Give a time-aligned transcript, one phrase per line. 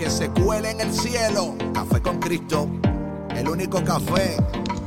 [0.00, 1.54] que se cuele en el cielo.
[1.74, 2.66] Café con Cristo,
[3.36, 4.34] el único café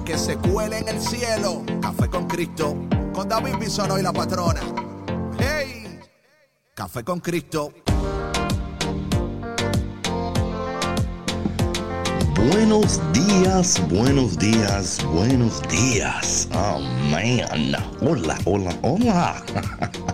[0.03, 1.61] que se cuele en el cielo.
[1.79, 2.75] Café con Cristo,
[3.13, 4.61] con David Bisono y la patrona.
[5.37, 5.99] ¡Hey!
[6.73, 7.71] Café con Cristo.
[12.51, 16.49] Buenos días, buenos días, buenos días.
[16.55, 16.79] Oh
[17.11, 17.75] man.
[18.01, 19.43] Hola, hola, hola.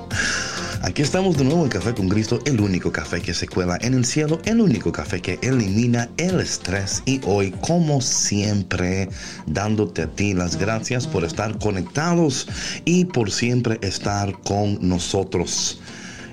[0.89, 3.93] Aquí estamos de nuevo en Café con Cristo, el único café que se cuela en
[3.93, 7.03] el cielo, el único café que elimina el estrés.
[7.05, 9.07] Y hoy, como siempre,
[9.45, 12.47] dándote a ti las gracias por estar conectados
[12.85, 15.79] y por siempre estar con nosotros.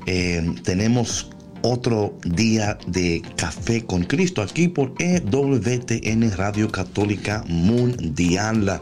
[0.06, 1.28] Eh, tenemos
[1.60, 8.80] otro día de Café con Cristo aquí por EWTN Radio Católica Mundial.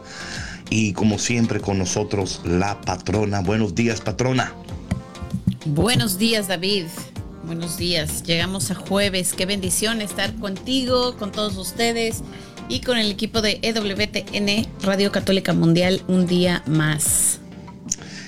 [0.69, 3.41] Y como siempre con nosotros la patrona.
[3.41, 4.53] Buenos días, patrona.
[5.65, 6.85] Buenos días, David.
[7.43, 8.21] Buenos días.
[8.21, 9.33] Llegamos a jueves.
[9.33, 12.21] Qué bendición estar contigo, con todos ustedes
[12.69, 17.39] y con el equipo de EWTN Radio Católica Mundial un día más.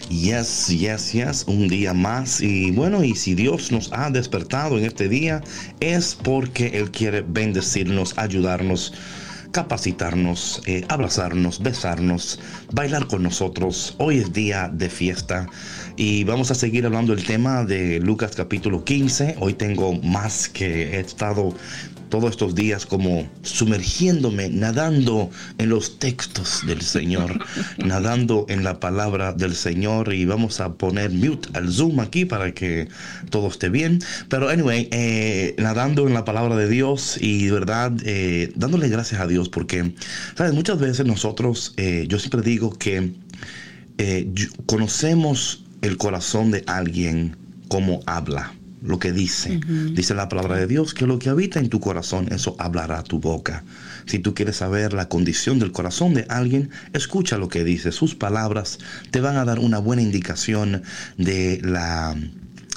[0.09, 2.41] Yes, yes, yes, un día más.
[2.41, 5.43] Y bueno, y si Dios nos ha despertado en este día,
[5.80, 8.93] es porque Él quiere bendecirnos, ayudarnos
[9.52, 12.40] capacitarnos, eh, abrazarnos, besarnos,
[12.72, 13.95] bailar con nosotros.
[13.98, 15.48] Hoy es día de fiesta
[15.95, 19.36] y vamos a seguir hablando del tema de Lucas capítulo 15.
[19.39, 21.54] Hoy tengo más que he estado
[22.09, 27.39] todos estos días como sumergiéndome, nadando en los textos del Señor,
[27.77, 32.54] nadando en la palabra del Señor y vamos a poner mute al Zoom aquí para
[32.54, 32.87] que
[33.30, 33.99] todo esté bien.
[34.30, 39.21] Pero anyway, eh, nadando en la palabra de Dios y de verdad eh, dándole gracias
[39.21, 39.93] a Dios porque,
[40.36, 40.53] ¿sabes?
[40.53, 43.14] Muchas veces nosotros, eh, yo siempre digo que
[44.67, 47.36] conocemos el corazón de alguien
[47.67, 49.60] como habla lo que dice.
[49.93, 53.20] Dice la palabra de Dios que lo que habita en tu corazón, eso hablará tu
[53.20, 53.64] boca.
[54.05, 57.92] Si tú quieres saber la condición del corazón de alguien, escucha lo que dice.
[57.92, 58.80] Sus palabras
[59.11, 60.83] te van a dar una buena indicación
[61.17, 62.15] de la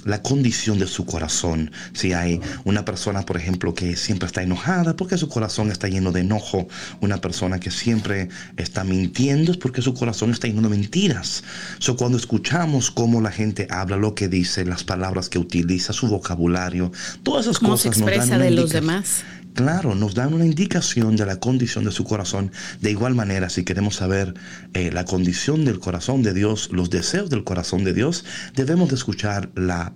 [0.04, 1.70] la condición de su corazón.
[1.92, 6.12] Si hay una persona, por ejemplo, que siempre está enojada porque su corazón está lleno
[6.12, 6.68] de enojo,
[7.00, 11.44] una persona que siempre está mintiendo es porque su corazón está lleno de mentiras.
[11.78, 16.08] So, cuando escuchamos cómo la gente habla, lo que dice, las palabras que utiliza, su
[16.08, 19.24] vocabulario, todas esas ¿Cómo cosas se expresa de los demás?
[19.54, 22.52] Claro, nos dan una indicación de la condición de su corazón.
[22.80, 24.34] De igual manera, si queremos saber
[24.74, 28.24] eh, la condición del corazón de Dios, los deseos del corazón de Dios,
[28.54, 29.92] debemos de escuchar la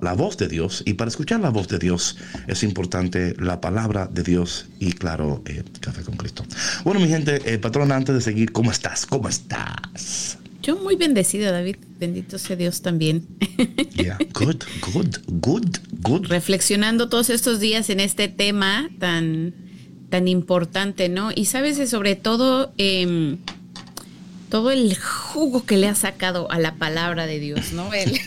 [0.00, 2.16] la voz de Dios y para escuchar la voz de Dios
[2.46, 6.44] es importante la palabra de Dios y claro, eh, café con Cristo.
[6.84, 9.06] Bueno, mi gente, eh, patrón, antes de seguir, ¿cómo estás?
[9.06, 10.38] ¿Cómo estás?
[10.66, 11.76] Yo muy bendecida, David.
[12.00, 13.24] Bendito sea Dios también.
[13.94, 14.62] Yeah, good,
[14.92, 16.26] good, good, good.
[16.26, 19.54] Reflexionando todos estos días en este tema tan,
[20.10, 21.30] tan importante, ¿no?
[21.34, 23.38] Y sabes, sobre todo, eh,
[24.48, 27.92] todo el jugo que le ha sacado a la palabra de Dios, ¿no?
[27.92, 28.20] Él.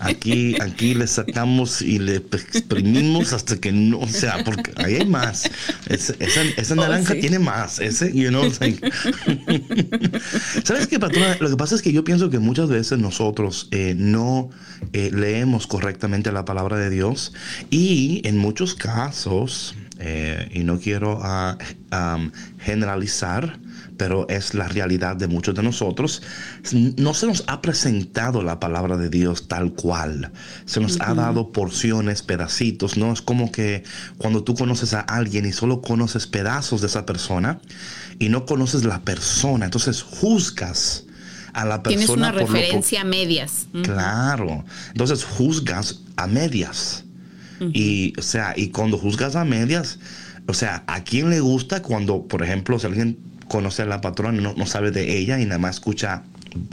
[0.00, 5.06] Aquí, aquí le sacamos y le exprimimos hasta que no, o sea, porque ahí hay
[5.06, 5.50] más.
[5.88, 7.78] esa, esa, oh, naranja tiene más.
[7.78, 8.50] Ese, you know,
[10.64, 11.36] ¿Sabes qué, patrona?
[11.40, 14.50] Lo que pasa es que yo pienso que muchas veces nosotros eh, no
[14.92, 17.32] eh, leemos correctamente la palabra de Dios
[17.70, 21.56] y en muchos casos, eh, y no quiero uh,
[21.94, 23.58] um, generalizar,
[23.98, 26.22] pero es la realidad de muchos de nosotros.
[26.72, 30.32] No se nos ha presentado la palabra de Dios tal cual.
[30.64, 33.12] Se nos ha dado porciones, pedacitos, ¿no?
[33.12, 33.82] Es como que
[34.16, 37.60] cuando tú conoces a alguien y solo conoces pedazos de esa persona
[38.18, 41.04] y no conoces la persona, entonces juzgas
[41.52, 42.06] a la persona.
[42.06, 43.66] Tienes una referencia a medias.
[43.82, 44.64] Claro.
[44.90, 47.04] Entonces juzgas a medias.
[47.72, 49.98] Y, o sea, y cuando juzgas a medias,
[50.46, 53.18] o sea, ¿a quién le gusta cuando, por ejemplo, si alguien
[53.48, 56.22] conoce a la patrona, no, no sabe de ella y nada más escucha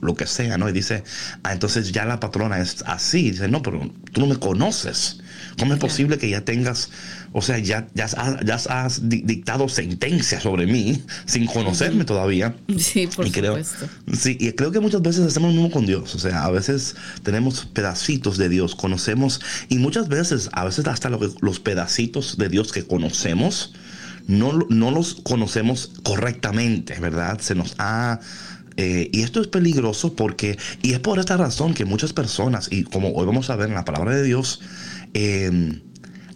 [0.02, 0.70] lo que sea, ¿no?
[0.70, 1.04] Y dice,
[1.44, 3.32] ah, entonces ya la patrona es así.
[3.32, 5.20] dice, no, pero tú no me conoces.
[5.60, 6.90] ¿Cómo es posible que ya tengas,
[7.32, 8.08] o sea, ya, ya,
[8.44, 12.56] ya has dictado sentencia sobre mí sin conocerme todavía?
[12.78, 13.88] Sí, por supuesto.
[14.14, 16.14] Sí, y creo que muchas veces hacemos lo mismo con Dios.
[16.16, 21.10] O sea, a veces tenemos pedacitos de Dios, conocemos, y muchas veces, a veces hasta
[21.10, 23.74] los pedacitos de Dios que conocemos,
[24.28, 27.40] no, no los conocemos correctamente, ¿verdad?
[27.40, 28.20] Se nos ha...
[28.78, 32.84] Eh, y esto es peligroso porque, y es por esta razón que muchas personas, y
[32.84, 34.60] como hoy vamos a ver en la palabra de Dios,
[35.14, 35.80] eh,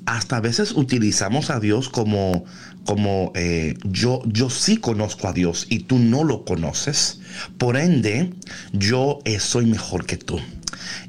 [0.05, 2.45] hasta a veces utilizamos a Dios como,
[2.85, 7.19] como eh, yo, yo sí conozco a Dios y tú no lo conoces.
[7.57, 8.33] Por ende,
[8.71, 10.39] yo soy mejor que tú.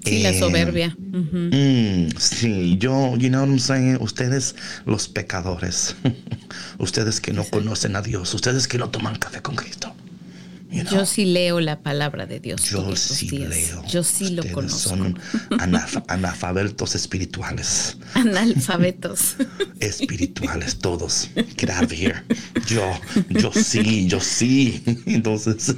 [0.05, 0.97] Sí, la soberbia.
[0.99, 4.55] Mm, sí, yo, you know what I'm saying, ustedes
[4.87, 5.97] los pecadores,
[6.79, 9.95] ustedes que no conocen a Dios, ustedes que no toman café con Cristo.
[10.71, 12.63] Yo sí leo la palabra de Dios.
[12.63, 13.85] Yo sí leo.
[13.87, 14.91] Yo sí lo conozco.
[14.91, 15.19] Son
[16.09, 17.97] analfabetos espirituales.
[18.15, 19.37] Analfabetos.
[19.81, 21.31] espirituales, todos.
[21.57, 22.23] Get out of here.
[22.67, 22.89] Yo,
[23.29, 24.83] yo sí, yo sí.
[25.07, 25.75] Entonces.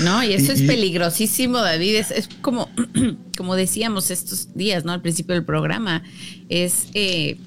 [0.00, 1.96] no, y eso es peligrosísimo, David.
[1.96, 2.68] Es, es, como,
[3.36, 4.92] como decíamos estos días, ¿no?
[4.92, 6.02] Al principio del programa.
[6.48, 6.88] Es.
[6.94, 7.38] Eh,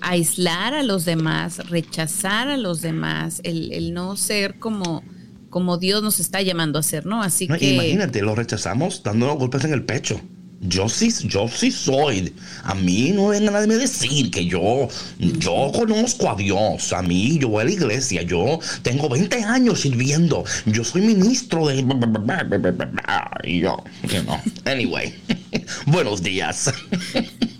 [0.00, 5.02] aislar a los demás, rechazar a los demás, el, no ser como,
[5.48, 7.22] como Dios nos está llamando a ser, ¿no?
[7.22, 7.74] Así que.
[7.74, 10.20] Imagínate, lo rechazamos dándonos golpes en el pecho.
[10.62, 12.34] Yo sí, yo sí soy.
[12.64, 14.88] A mí no venga nadie a decir que yo,
[15.18, 16.92] yo conozco a Dios.
[16.92, 18.22] A mí, yo voy a la iglesia.
[18.22, 20.44] Yo tengo 20 años sirviendo.
[20.66, 21.78] Yo soy ministro de.
[23.44, 24.38] Y yo, you know.
[24.66, 25.14] Anyway,
[25.86, 26.70] buenos días.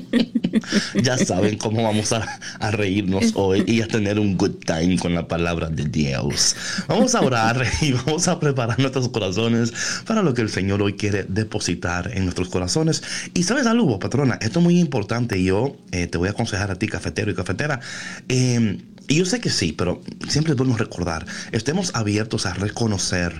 [1.01, 2.39] ya saben cómo vamos a,
[2.71, 6.55] reírnos hoy y a tener un good time con la palabra de Dios.
[6.87, 9.73] Vamos a orar y vamos a preparar nuestros corazones
[10.05, 13.03] para lo que el Señor hoy quiere depositar en nuestros corazones.
[13.33, 15.41] Y sabes algo, patrona, esto es muy importante.
[15.43, 17.79] Yo eh, te voy a aconsejar a ti, cafetero y cafetera.
[18.27, 23.33] Em, y yo sé que sí, pero siempre debemos recordar, estemos abiertos a reconocer,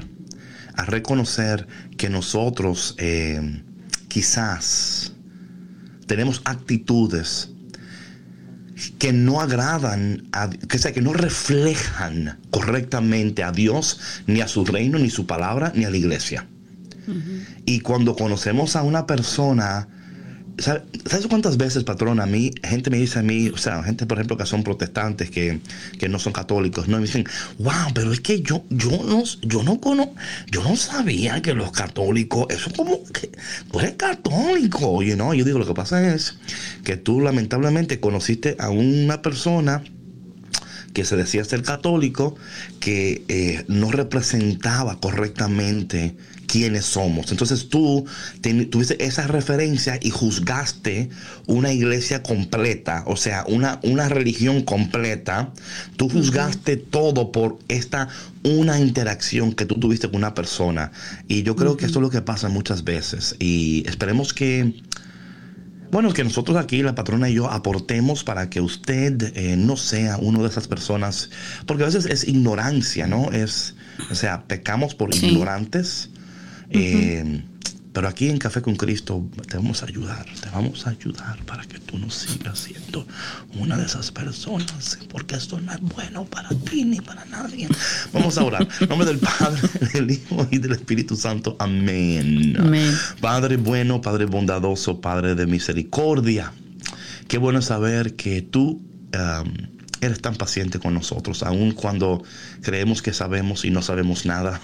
[0.75, 1.67] a reconocer
[1.97, 3.63] que nosotros eh,
[4.07, 5.13] quizás
[6.05, 7.51] tenemos actitudes
[8.99, 14.65] que no agradan, a, que, sea, que no reflejan correctamente a Dios, ni a su
[14.65, 16.47] reino, ni su palabra, ni a la iglesia.
[17.65, 19.87] Y cuando conocemos a una persona
[20.57, 24.17] ¿Sabes cuántas veces, patrón, a mí, gente me dice a mí, o sea, gente, por
[24.17, 25.59] ejemplo, que son protestantes, que,
[26.07, 26.97] no son católicos, ¿no?
[26.97, 27.25] me dicen,
[27.59, 30.15] wow, pero es que yo, yo no, yo no conozco,
[30.49, 33.31] yo no sabía que los católicos, eso como que
[33.69, 35.33] tú eres católico, you know?
[35.33, 36.37] Yo digo, lo que pasa es
[36.83, 39.83] que tú lamentablemente conociste a una persona
[40.93, 42.35] que se decía ser católico,
[42.79, 46.15] que eh, no representaba correctamente
[46.47, 47.31] quiénes somos.
[47.31, 48.05] Entonces tú
[48.69, 51.09] tuviste esa referencia y juzgaste
[51.47, 55.51] una iglesia completa, o sea, una, una religión completa.
[55.97, 58.09] Tú juzgaste todo por esta
[58.43, 60.91] una interacción que tú tuviste con una persona.
[61.27, 63.35] Y yo creo que esto es lo que pasa muchas veces.
[63.39, 64.81] Y esperemos que...
[65.91, 70.17] Bueno, que nosotros aquí, la patrona y yo, aportemos para que usted eh, no sea
[70.17, 71.29] uno de esas personas,
[71.67, 73.31] porque a veces es ignorancia, ¿no?
[73.31, 73.75] Es,
[74.11, 76.09] o sea, pecamos por ignorantes
[76.69, 77.43] eh,
[77.95, 81.63] pero aquí en Café con Cristo te vamos a ayudar, te vamos a ayudar para
[81.63, 83.07] que tú no sigas siendo
[83.57, 87.69] una de esas personas, porque esto no es bueno para ti ni para nadie.
[88.11, 88.67] Vamos a orar.
[88.81, 89.61] En nombre del Padre,
[89.93, 91.55] del Hijo y del Espíritu Santo.
[91.57, 92.57] Amén.
[93.21, 96.51] Padre bueno, Padre bondadoso, Padre de misericordia.
[97.29, 98.81] Qué bueno saber que tú...
[99.13, 102.21] Um, Eres tan paciente con nosotros, aun cuando
[102.61, 104.61] creemos que sabemos y no sabemos nada.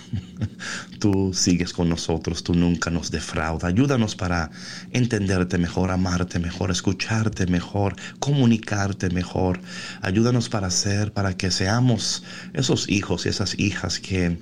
[1.01, 3.63] Tú sigues con nosotros, tú nunca nos defraudas.
[3.63, 4.51] Ayúdanos para
[4.91, 9.59] entenderte mejor, amarte mejor, escucharte mejor, comunicarte mejor.
[10.01, 14.37] Ayúdanos para ser, para que seamos esos hijos y esas hijas que,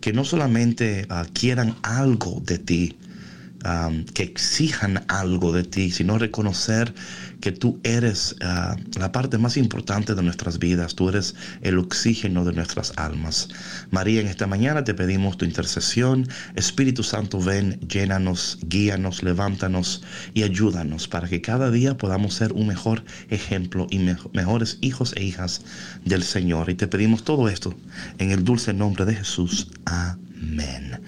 [0.00, 2.96] que no solamente ah, quieran algo de ti,
[4.12, 6.94] que exijan algo de ti, sino reconocer
[7.44, 12.42] que tú eres ah, la parte más importante de nuestras vidas, tú eres el oxígeno
[12.42, 13.50] de nuestras almas.
[13.90, 16.26] María, en esta mañana te pedimos tu intercesión.
[16.54, 22.66] Espíritu Santo, ven, llénanos, guíanos, levántanos y ayúdanos para que cada día podamos ser un
[22.66, 23.98] mejor ejemplo y
[24.32, 25.60] mejores hijos e hijas
[26.02, 26.70] del Señor.
[26.70, 27.74] Y te pedimos todo esto
[28.16, 29.68] en el dulce nombre de Jesús.
[29.84, 30.98] Amén.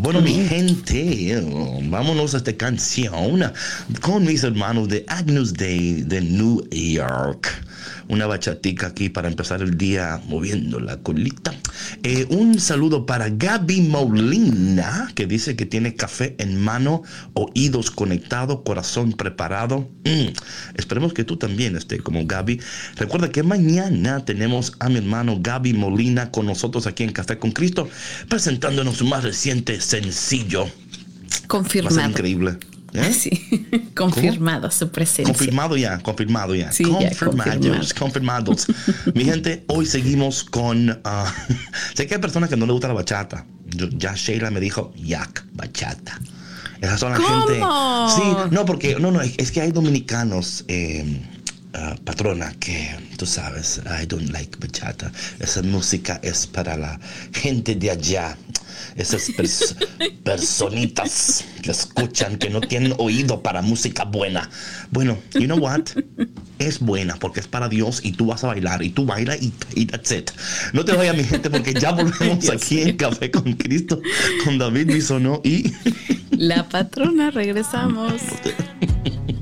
[0.00, 1.42] Bueno, mi gente,
[1.90, 3.52] vámonos a esta canción
[4.00, 7.48] con mis hermanos de Agnus Day de New York
[8.08, 11.54] una bachatica aquí para empezar el día moviendo la colita.
[12.02, 17.02] Eh, un saludo para Gaby Molina, que dice que tiene café en mano,
[17.34, 19.88] oídos conectados, corazón preparado.
[20.04, 20.28] Mm,
[20.76, 22.60] esperemos que tú también estés como Gaby.
[22.96, 27.52] Recuerda que mañana tenemos a mi hermano Gaby Molina con nosotros aquí en Café con
[27.52, 27.88] Cristo,
[28.28, 30.66] presentándonos su más reciente sencillo.
[31.46, 32.08] Confirmado.
[32.08, 32.58] increíble.
[33.12, 33.30] Sí,
[33.94, 35.32] confirmado su presencia.
[35.32, 36.72] Confirmado ya, confirmado ya.
[36.72, 38.66] Sí, confirmados, confirmados.
[39.14, 40.90] Mi gente, hoy seguimos con...
[40.90, 41.28] Uh,
[41.94, 43.44] sé que hay personas que no les gusta la bachata.
[43.96, 46.18] ya Sheila me dijo, yak, bachata.
[46.80, 47.54] Esas son la gente...
[48.14, 48.96] Sí, no, porque...
[48.98, 50.64] No, no, es que hay dominicanos...
[50.68, 51.20] Eh,
[51.74, 55.10] uh, patrona que tú sabes, I don't like bachata.
[55.38, 56.98] Esa música es para la
[57.32, 58.36] gente de allá.
[58.96, 59.30] Esas
[60.24, 64.48] personitas que escuchan, que no tienen oído para música buena.
[64.90, 65.82] Bueno, you know what?
[66.58, 69.52] Es buena porque es para Dios y tú vas a bailar y tú bailas y,
[69.74, 70.30] y that's it.
[70.72, 74.00] No te vayas, mi gente, porque ya volvemos aquí en Café con Cristo
[74.44, 75.72] con David Bisonó y.
[76.30, 78.22] La patrona, regresamos.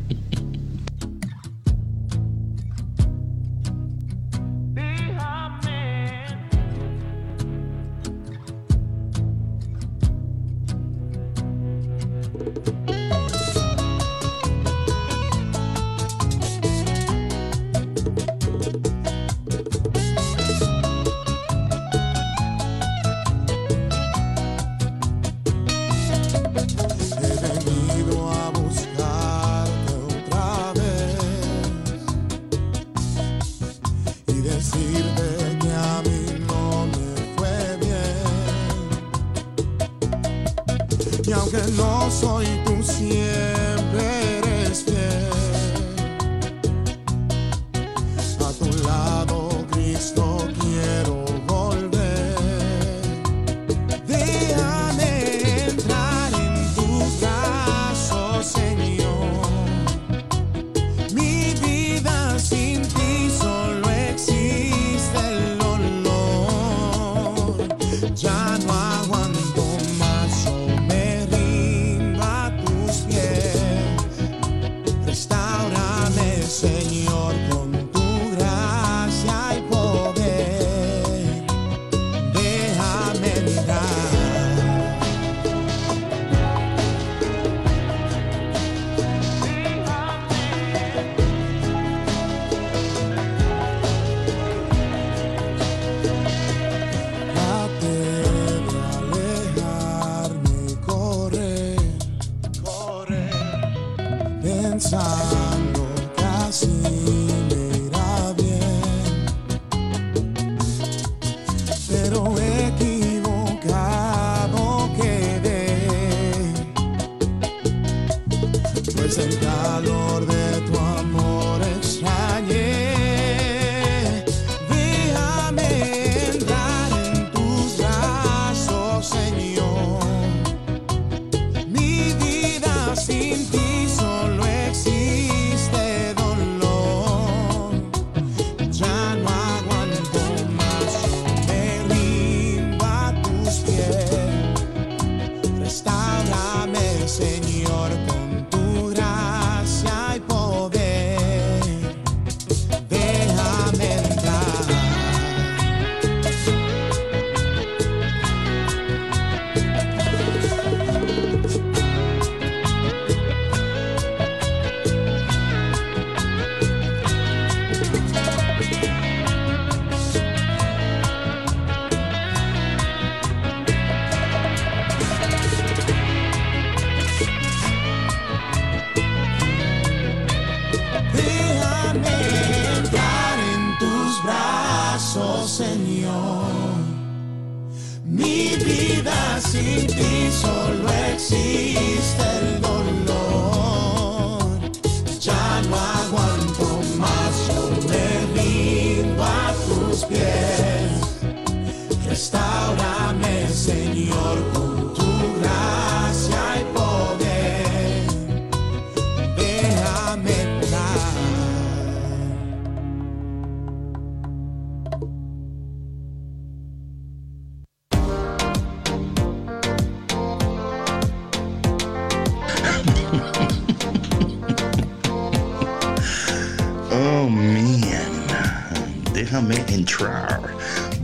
[188.17, 191.66] Mi vida sin ti solo existe.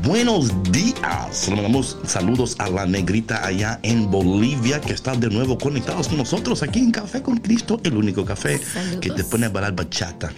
[0.02, 1.48] Buenos días.
[1.48, 6.18] Le mandamos saludos a la negrita allá en Bolivia que está de nuevo conectados con
[6.18, 8.60] nosotros aquí en Café con Cristo, el único café
[9.00, 10.32] que te pone a bailar bachata.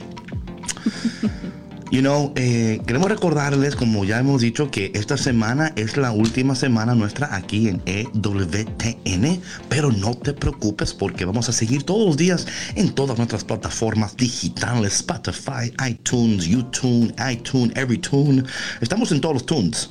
[1.95, 6.57] You know, eh, queremos recordarles, como ya hemos dicho, que esta semana es la última
[6.57, 12.17] semana nuestra aquí en EWTN, pero no te preocupes porque vamos a seguir todos los
[12.17, 18.43] días en todas nuestras plataformas digitales, Spotify, iTunes, YouTube, iTunes, EveryTune.
[18.81, 19.91] Estamos en todos los tunes,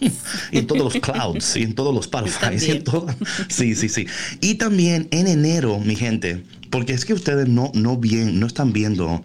[0.52, 2.84] y en todos los clouds, y en todos los Spotify, y en.
[3.48, 4.06] Sí, sí, sí.
[4.42, 8.74] Y también en enero, mi gente, porque es que ustedes no, no, bien, no están
[8.74, 9.24] viendo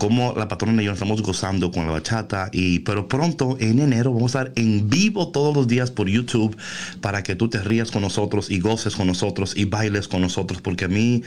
[0.00, 2.48] cómo la patrona y yo estamos gozando con la bachata.
[2.52, 6.56] Y, pero pronto, en enero, vamos a estar en vivo todos los días por YouTube
[7.02, 10.62] para que tú te rías con nosotros y goces con nosotros y bailes con nosotros.
[10.62, 11.22] Porque a mí,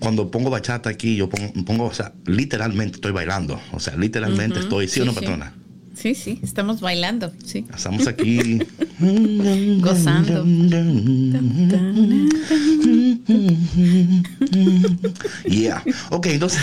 [0.00, 3.60] cuando pongo bachata aquí, yo pongo, o sea, literalmente estoy bailando.
[3.72, 5.52] O sea, literalmente estoy, ¿sí, o no, patrona?
[5.94, 7.66] Sí, sí, estamos bailando, sí.
[7.74, 8.58] Estamos aquí
[9.80, 10.44] gozando.
[15.46, 15.82] yeah.
[16.10, 16.60] Ok, entonces,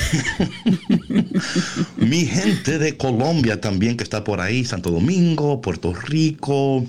[1.98, 6.86] mi gente de Colombia también que está por ahí, Santo Domingo, Puerto Rico,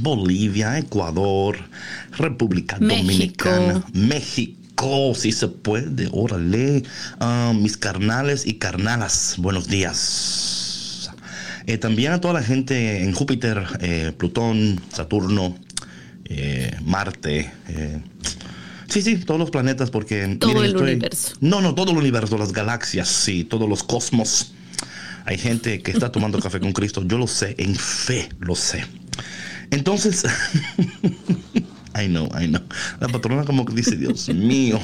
[0.00, 1.56] Bolivia, Ecuador,
[2.12, 4.64] República Dominicana, México
[5.14, 6.82] si se puede, órale.
[7.20, 10.53] Ah, mis carnales y carnalas, buenos días.
[11.66, 15.56] Eh, también a toda la gente en Júpiter, eh, Plutón, Saturno,
[16.26, 17.50] eh, Marte.
[18.88, 20.36] sí, sí, todos los planetas, porque...
[20.38, 21.34] Todo el universo.
[21.40, 24.52] No, no, todo el universo, las galaxias, sí, todos los cosmos.
[25.26, 28.84] Hay gente que está tomando café con Cristo, yo lo sé, en fe lo sé.
[29.70, 30.24] Entonces,
[31.96, 32.62] I know, I know.
[33.00, 34.78] La patrona como que dice, Dios mío.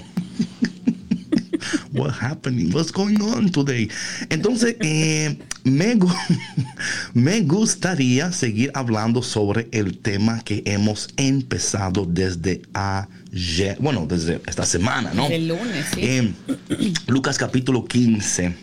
[1.93, 2.73] What happening?
[2.73, 3.89] What's going on today?
[4.29, 5.99] Entonces, eh, me,
[7.15, 14.65] me gustaría seguir hablando sobre el tema que hemos empezado desde ayer, bueno, desde esta
[14.65, 15.27] semana, ¿no?
[15.29, 16.01] El lunes, sí.
[16.03, 16.33] Eh,
[17.07, 18.55] Lucas capítulo 15.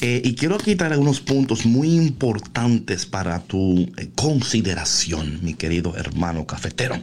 [0.00, 7.00] Eh, y quiero quitar algunos puntos muy importantes para tu consideración, mi querido hermano cafetero.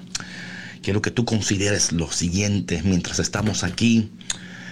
[0.82, 4.10] Quiero que tú consideres lo siguiente mientras estamos aquí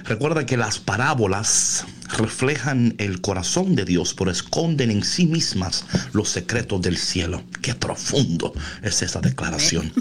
[0.07, 1.85] Recuerda que las parábolas
[2.17, 7.43] reflejan el corazón de Dios, pero esconden en sí mismas los secretos del cielo.
[7.61, 9.91] Qué profundo es esa declaración.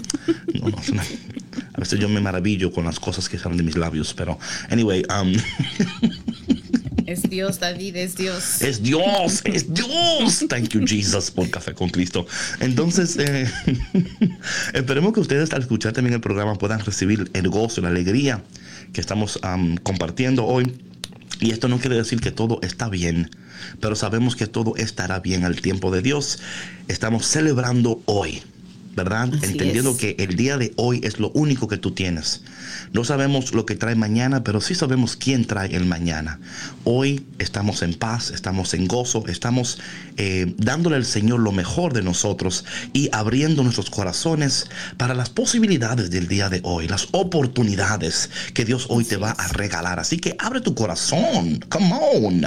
[1.73, 5.03] a veces yo me maravillo con las cosas que salen de mis labios, pero anyway.
[5.09, 5.33] Um,
[7.05, 8.61] es Dios, David, es Dios.
[8.61, 10.45] Es Dios, es Dios.
[10.47, 12.25] Thank you, Jesus, por Café con Cristo.
[12.61, 13.51] Entonces, eh,
[14.73, 18.41] esperemos que ustedes al escuchar también el programa puedan recibir el gozo, la alegría
[18.93, 19.39] que estamos
[19.83, 20.77] compartiendo hoy.
[21.39, 23.29] Y esto no quiere decir que todo está bien,
[23.79, 26.39] pero sabemos que todo estará bien al tiempo de Dios.
[26.87, 28.41] Estamos celebrando hoy.
[28.97, 29.29] ¿Verdad?
[29.43, 32.41] Entendiendo que el día de hoy es lo único que tú tienes.
[32.93, 36.39] No sabemos lo que trae mañana, pero sí sabemos quién trae el mañana.
[36.83, 39.79] Hoy estamos en paz, estamos en gozo, estamos
[40.17, 46.09] eh, dándole al Señor lo mejor de nosotros y abriendo nuestros corazones para las posibilidades
[46.09, 49.99] del día de hoy, las oportunidades que Dios hoy te va a regalar.
[49.99, 52.41] Así que abre tu corazón, come on.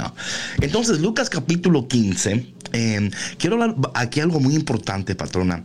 [0.59, 5.63] Entonces, Lucas capítulo 15, eh, quiero hablar aquí algo muy importante, patrona.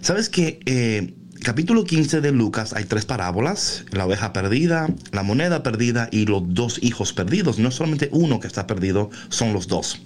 [0.00, 5.62] ¿Sabes que eh, capítulo 15 de Lucas hay tres parábolas, la oveja perdida, la moneda
[5.62, 7.58] perdida y los dos hijos perdidos.
[7.58, 10.00] No solamente uno que está perdido, son los dos.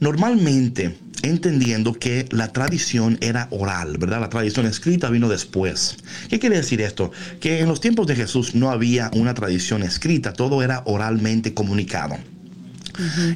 [0.00, 4.20] Normalmente, entendiendo que la tradición era oral, ¿verdad?
[4.20, 5.96] La tradición escrita vino después.
[6.30, 7.12] ¿Qué quiere decir esto?
[7.40, 12.16] Que en los tiempos de Jesús no había una tradición escrita, todo era oralmente comunicado.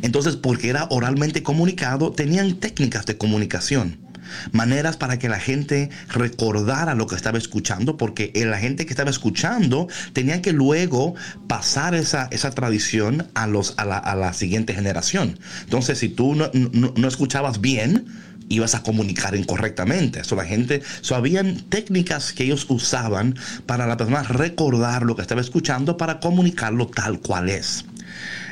[0.03, 4.03] Entonces, porque era oralmente comunicado, tenían técnicas de comunicación
[4.52, 9.10] maneras para que la gente recordara lo que estaba escuchando, porque la gente que estaba
[9.10, 11.14] escuchando tenía que luego
[11.46, 15.38] pasar esa, esa tradición a, los, a, la, siguiente generación.
[15.62, 18.06] Entonces, si tú no, escuchabas bien,
[18.48, 20.20] ibas a comunicar incorrectamente.
[20.20, 25.22] Eso la gente, so, habían técnicas que ellos usaban para la persona recordar lo que
[25.22, 27.84] estaba escuchando para comunicarlo tal cual es.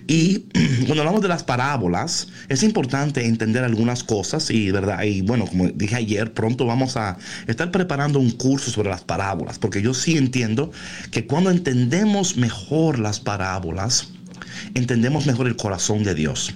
[0.07, 0.47] Y
[0.87, 5.03] cuando hablamos de las parábolas, es importante entender algunas cosas y, ¿verdad?
[5.03, 9.59] Y bueno, como dije ayer, pronto vamos a estar preparando un curso sobre las parábolas,
[9.59, 10.71] porque yo sí entiendo
[11.11, 14.09] que cuando entendemos mejor las parábolas,
[14.75, 16.55] entendemos mejor el corazón de Dios.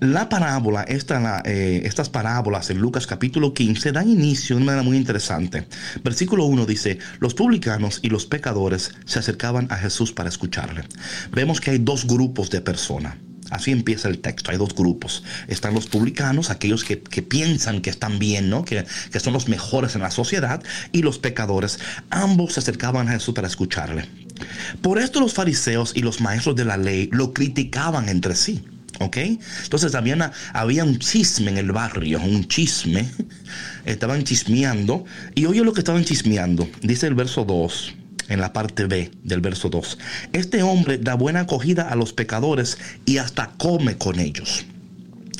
[0.00, 4.96] La parábola, eh, estas parábolas en Lucas capítulo 15 dan inicio de una manera muy
[4.96, 5.66] interesante.
[6.02, 10.84] Versículo 1 dice, los publicanos y los pecadores se acercaban a Jesús para escucharle.
[11.32, 13.14] Vemos que hay dos grupos de personas.
[13.50, 14.52] Así empieza el texto.
[14.52, 15.24] Hay dos grupos.
[15.48, 18.64] Están los publicanos, aquellos que, piensan que están bien, ¿no?
[18.64, 18.84] Que,
[19.18, 21.80] son los mejores en la sociedad, y los pecadores.
[22.10, 24.08] Ambos se acercaban a Jesús para escucharle.
[24.80, 28.64] Por esto los fariseos y los maestros de la ley lo criticaban entre sí.
[29.00, 29.16] ¿Ok?
[29.64, 33.08] Entonces había, había un chisme en el barrio, un chisme.
[33.86, 35.06] Estaban chismeando.
[35.34, 36.68] Y oye lo que estaban chismeando.
[36.82, 37.94] Dice el verso 2
[38.28, 39.98] en la parte B del verso 2.
[40.34, 44.66] Este hombre da buena acogida a los pecadores y hasta come con ellos.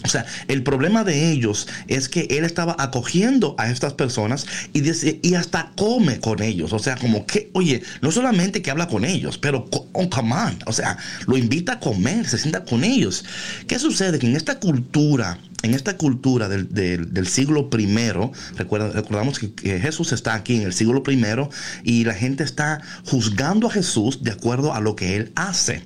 [0.05, 4.81] O sea, el problema de ellos es que él estaba acogiendo a estas personas y,
[4.81, 6.73] dice, y hasta come con ellos.
[6.73, 10.59] O sea, como que, oye, no solamente que habla con ellos, pero, oh, come on.
[10.67, 13.25] O sea, lo invita a comer, se sienta con ellos.
[13.67, 14.19] ¿Qué sucede?
[14.19, 20.35] Que en esta cultura, en esta cultura del, siglo primero, recordamos que, que, Jesús está
[20.35, 21.51] aquí en el siglo primero
[21.85, 25.83] y la gente está juzgando a Jesús de acuerdo a lo que él hace.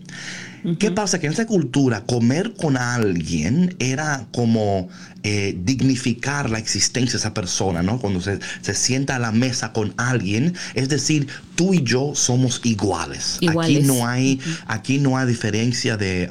[0.78, 1.18] ¿Qué pasa?
[1.20, 4.88] Que en esa cultura comer con alguien era como
[5.22, 7.98] eh, dignificar la existencia de esa persona, ¿no?
[7.98, 8.38] Cuando se,
[8.74, 13.38] sienta a la mesa con alguien, es decir, tú y yo somos iguales.
[13.58, 16.30] Aquí no hay, aquí no hay diferencia de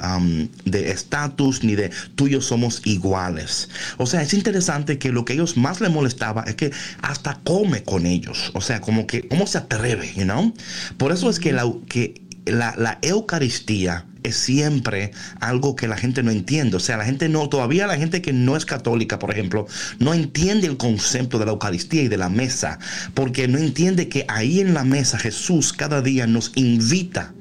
[0.72, 3.68] estatus ni de tú y yo somos iguales.
[3.98, 7.40] O sea, es interesante que lo que a ellos más les molestaba es que hasta
[7.44, 8.50] come con ellos.
[8.54, 10.12] O sea, como que, ¿cómo se atreve?
[10.16, 10.52] You know?
[10.96, 16.22] Por eso es que, la, que la, la Eucaristía es siempre algo que la gente
[16.22, 16.76] no entiende.
[16.76, 19.66] O sea, la gente no, todavía la gente que no es católica, por ejemplo,
[20.00, 22.78] no entiende el concepto de la Eucaristía y de la mesa,
[23.14, 27.32] porque no entiende que ahí en la mesa Jesús cada día nos invita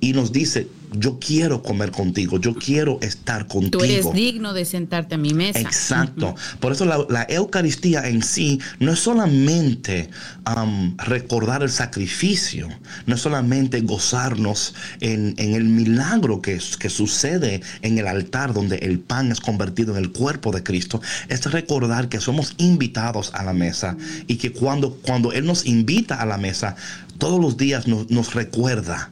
[0.00, 3.78] y nos dice, yo quiero comer contigo, yo quiero estar contigo.
[3.78, 5.60] Tú eres digno de sentarte a mi mesa.
[5.60, 6.34] Exacto.
[6.60, 10.10] Por eso la, Eucaristía en sí no es solamente
[10.56, 12.68] um, recordar el sacrificio,
[13.06, 18.98] no es solamente gozarnos en, el milagro que, que sucede en el altar donde el
[18.98, 23.52] pan es convertido en el cuerpo de Cristo, es recordar que somos invitados a la
[23.52, 26.76] mesa y que cuando, cuando Él nos invita a la mesa,
[27.18, 29.10] todos los días nos, nos recuerda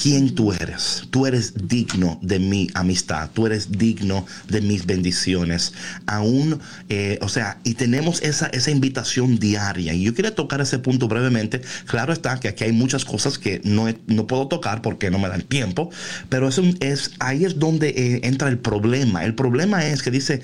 [0.00, 1.04] quién tú eres.
[1.10, 5.72] Tú eres digno de mi amistad, tú eres digno de mis bendiciones.
[6.06, 9.92] Aún, eh, o sea, y tenemos esa, esa invitación diaria.
[9.94, 11.62] Y yo quería tocar ese punto brevemente.
[11.86, 15.28] Claro está que aquí hay muchas cosas que no, no puedo tocar porque no me
[15.28, 15.90] dan tiempo,
[16.28, 19.24] pero eso es, ahí es donde eh, entra el problema.
[19.24, 20.42] El problema es que dice,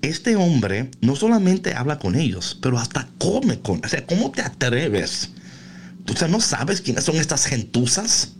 [0.00, 4.42] este hombre no solamente habla con ellos, pero hasta come con, o sea, ¿cómo te
[4.42, 5.30] atreves?
[6.08, 8.34] O sea, ¿no sabes quiénes son estas gentuzas?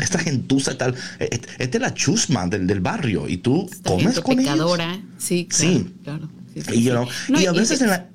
[0.00, 0.94] Esta gentuza tal.
[1.18, 5.00] E, e, esta es la chusma del, del barrio y tú comes con pecadora.
[5.18, 5.94] Sí, claro, sí.
[6.84, 7.08] claro.
[7.38, 8.08] y, a veces en la...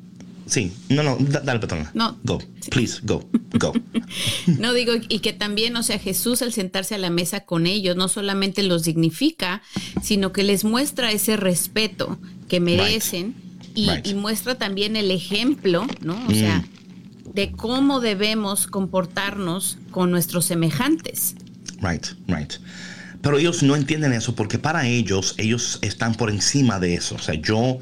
[0.46, 1.92] Sí, no, no, dale, Petrona.
[1.94, 2.18] No.
[2.24, 3.74] Go, please, go, go.
[4.60, 7.98] no digo, y que también, o sea, Jesús al sentarse a la mesa con ellos,
[7.98, 9.62] no solamente los dignifica,
[10.02, 13.36] sino que les muestra ese respeto que merecen
[13.76, 16.18] y, y, muestra también el ejemplo, ¿no?
[16.28, 17.34] O sea, mm.
[17.34, 21.36] de cómo debemos comportarnos con nuestros semejantes.
[21.82, 22.58] Right, right.
[23.22, 27.16] Pero ellos no entienden eso porque para ellos, ellos están por encima de eso.
[27.16, 27.80] O sea, yo,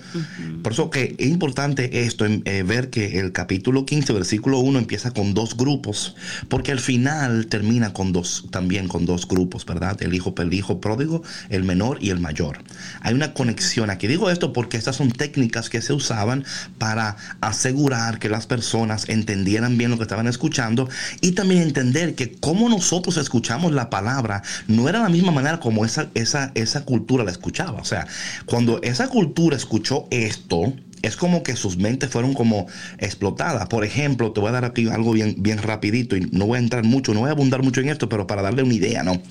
[0.63, 5.11] por eso que es importante esto, eh, ver que el capítulo 15, versículo 1 empieza
[5.11, 6.15] con dos grupos,
[6.49, 10.01] porque al final termina con dos, también con dos grupos, ¿verdad?
[10.01, 12.59] El hijo, el hijo pródigo, el menor y el mayor.
[13.01, 14.07] Hay una conexión aquí.
[14.07, 16.45] Digo esto porque estas son técnicas que se usaban
[16.77, 20.89] para asegurar que las personas entendieran bien lo que estaban escuchando
[21.21, 25.85] y también entender que como nosotros escuchamos la palabra no era la misma manera como
[25.85, 27.79] esa, esa, esa cultura la escuchaba.
[27.79, 28.07] O sea,
[28.45, 33.67] cuando esa cultura escuchó esto, es como que sus mentes fueron como explotadas.
[33.67, 36.61] Por ejemplo, te voy a dar aquí algo bien, bien rapidito y no voy a
[36.61, 39.21] entrar mucho, no voy a abundar mucho en esto, pero para darle una idea, ¿no?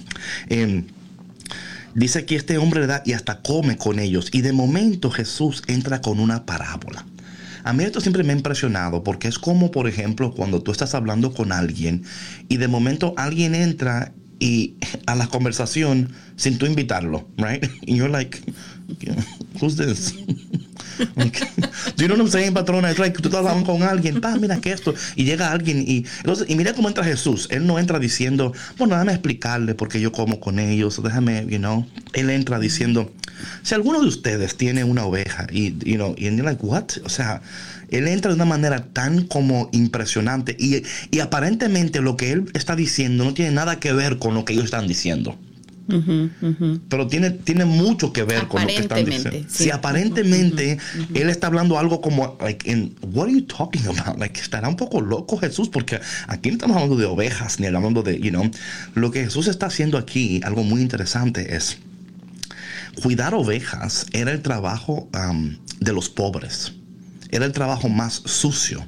[0.48, 0.84] Em,
[1.94, 4.28] dice que este hombre da y hasta come con ellos.
[4.32, 7.04] Y de momento Jesús entra con una parábola.
[7.64, 10.94] A mí esto siempre me ha impresionado porque es como, por ejemplo, cuando tú estás
[10.94, 12.04] hablando con alguien
[12.48, 14.74] y de momento alguien entra y
[15.06, 17.64] a la conversación sin tú invitarlo, right?
[17.86, 18.40] Y you're like,
[19.60, 20.14] who's this?
[20.96, 22.90] Do you know what I'm saying, patrona?
[22.90, 26.04] Es like tú estás hablando con alguien, pa, mira que esto, y llega alguien y
[26.18, 27.48] entonces, y mira cómo entra Jesús.
[27.50, 31.86] Él no entra diciendo, bueno, déjame explicarle porque yo como con ellos, déjame, you know.
[32.12, 33.12] Él entra diciendo,
[33.62, 36.84] si alguno de ustedes tiene una oveja y, you know, y you're like, what?
[37.04, 37.42] O sea,
[37.90, 40.82] él entra de una manera tan como impresionante y,
[41.20, 44.66] aparentemente lo que él está diciendo no tiene nada que ver con lo que ellos
[44.66, 45.38] están diciendo.
[46.88, 49.48] Pero tiene, tiene mucho que ver con lo que están diciendo.
[49.48, 50.78] Si aparentemente
[51.12, 54.18] él está hablando algo como, like, in, what are you talking about?
[54.18, 58.02] Like, estará un poco loco Jesús, porque aquí no estamos hablando de ovejas ni hablando
[58.02, 58.50] de, you know,
[58.94, 61.78] lo que Jesús está haciendo aquí, algo muy interesante es
[63.02, 66.72] cuidar ovejas era el trabajo um, de los pobres
[67.34, 68.86] era el trabajo más sucio.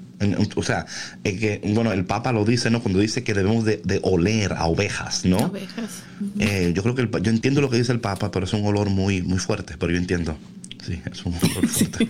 [0.55, 0.87] O sea,
[1.25, 2.81] que, bueno, el Papa lo dice, ¿no?
[2.81, 5.39] Cuando dice que debemos de, oler a ovejas, ¿no?
[5.39, 6.05] Ovejas.
[6.39, 8.89] Eh, yo creo que yo entiendo lo que dice el Papa, pero es un olor
[8.89, 10.39] muy, muy fuerte, pero yo entiendo.
[10.87, 12.07] Sí, es un olor fuerte.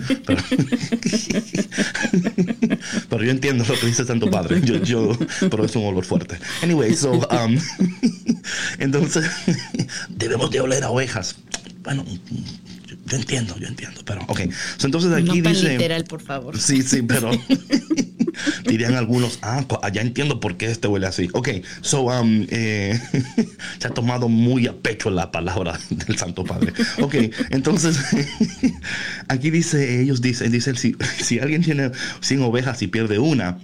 [3.08, 4.60] Pero, yo entiendo lo que dice Santo Padre.
[4.62, 6.36] Yo, yo, pero es un olor fuerte.
[6.62, 7.58] Anyway, so, um,
[8.78, 9.24] entonces,
[10.08, 11.36] debemos de oler a ovejas.
[11.82, 12.04] Bueno,
[13.06, 14.40] yo entiendo, yo entiendo, pero ok.
[14.82, 15.70] entonces aquí no dice.
[15.70, 16.58] literal, por favor.
[16.58, 17.30] Sí, sí, pero
[18.66, 21.28] dirían algunos, ah, ya entiendo por qué este huele así.
[21.32, 21.48] Ok,
[21.82, 23.00] so um, eh,
[23.78, 26.72] se ha tomado muy a pecho la palabra del Santo Padre.
[27.00, 27.14] Ok,
[27.50, 27.98] entonces
[29.28, 33.58] aquí dice, ellos dicen, dicen, si, si alguien tiene 100 ovejas y pierde una,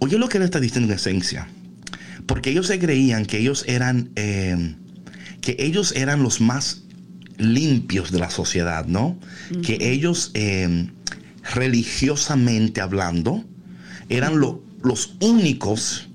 [0.00, 1.48] oye lo que él está diciendo en esencia.
[2.26, 4.74] Porque ellos se creían que ellos eran, eh,
[5.40, 6.82] que ellos eran los más
[7.38, 9.18] limpios de la sociedad, ¿no?
[9.62, 10.90] Que ellos, em,
[11.54, 13.44] religiosamente hablando,
[14.08, 16.08] eran los únicos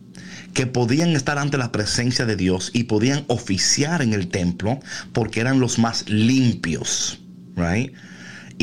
[0.53, 4.79] que podían estar ante la presencia de Dios y podían oficiar en el templo
[5.11, 7.19] porque eran los más limpios,
[7.55, 7.93] right?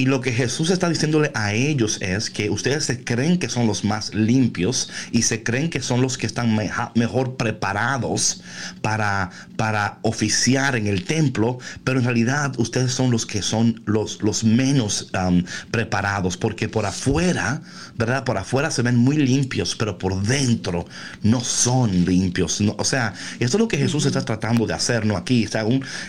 [0.01, 3.67] Y lo que Jesús está diciéndole a ellos es que ustedes se creen que son
[3.67, 6.57] los más limpios y se creen que son los que están
[6.95, 8.41] mejor preparados
[8.81, 14.23] para, para oficiar en el templo, pero en realidad ustedes son los que son los,
[14.23, 17.61] los menos um, preparados, porque por afuera,
[17.99, 18.25] ¿verdad?
[18.25, 20.87] Por afuera se ven muy limpios, pero por dentro
[21.23, 22.63] no son limpios.
[22.63, 25.19] o sea, esto es lo que Jesús está tratando de hacer, ¿no?
[25.19, 25.47] Aquí,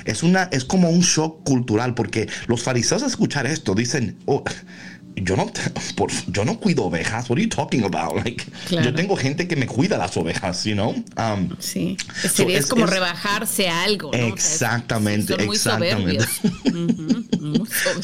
[0.05, 4.43] es, una, es como un shock cultural, porque los fariseos escuchar esto, dicen, oh,
[5.23, 5.51] yo no,
[5.95, 7.29] por, yo no cuido ovejas.
[7.29, 8.15] What are you talking about?
[8.23, 10.91] Like, yo tengo gente que me cuida las ovejas, you know?
[11.17, 11.97] Um, sí.
[12.31, 14.13] Sería es, como rebajarse a algo.
[14.13, 16.25] Exactamente, exactamente.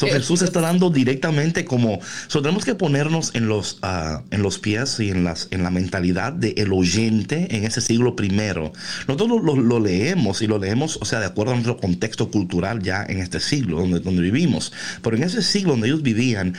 [0.00, 2.00] Jesús está dando directamente como,
[2.32, 6.32] tenemos que ponernos en los, uh, en los pies y en, las, en la mentalidad
[6.32, 8.72] del el oyente en ese siglo primero.
[9.06, 13.04] Nosotros lo, leemos y lo leemos, o sea, de acuerdo a nuestro contexto cultural ya
[13.08, 14.72] en este siglo donde, donde vivimos.
[15.02, 16.56] Pero en ese siglo donde ellos vivían,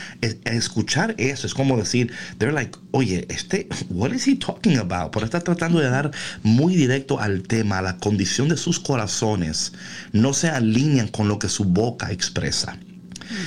[0.52, 5.12] escuchar eso es como decir, they're like, oye, este, what is he talking about?
[5.12, 6.10] Por estar tratando de dar
[6.42, 9.72] muy directo al tema, a la condición de sus corazones,
[10.12, 12.78] no se alinean con lo que su boca expresa.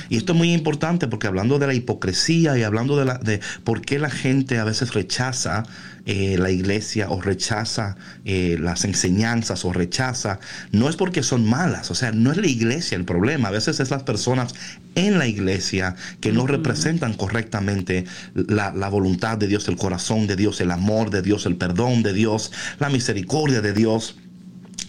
[0.08, 3.40] Y esto es muy importante porque hablando de la hipocresía y hablando de, la, de
[3.64, 5.64] por qué la gente a veces rechaza
[6.06, 10.38] eh, la iglesia o rechaza eh, las enseñanzas o rechaza,
[10.70, 13.80] no es porque son malas, o sea, no es la iglesia el problema, a veces
[13.80, 14.54] es las personas
[14.94, 20.36] en la iglesia que no representan correctamente la, la voluntad de Dios, el corazón de
[20.36, 24.16] Dios, el amor de Dios, el perdón de Dios, la misericordia de Dios.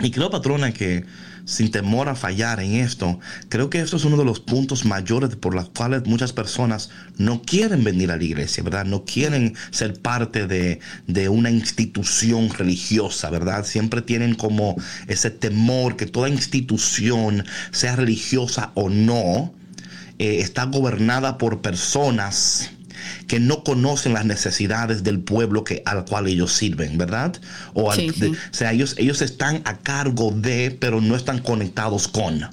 [0.01, 1.05] Y creo, patrona, que
[1.45, 5.35] sin temor a fallar en esto, creo que esto es uno de los puntos mayores
[5.35, 8.85] por los cuales muchas personas no quieren venir a la iglesia, ¿verdad?
[8.85, 10.79] No quieren ser parte de,
[11.29, 13.65] una institución religiosa, ¿verdad?
[13.65, 14.75] Siempre tienen como
[15.07, 19.53] ese temor que toda institución, sea religiosa o no,
[20.17, 22.71] eh, está gobernada por personas
[23.27, 27.39] que no conocen las necesidades del pueblo que, al cual ellos sirven, ¿verdad?
[27.73, 27.91] O,
[28.51, 32.49] sea, ellos, ellos están a cargo de, pero no están conectados con.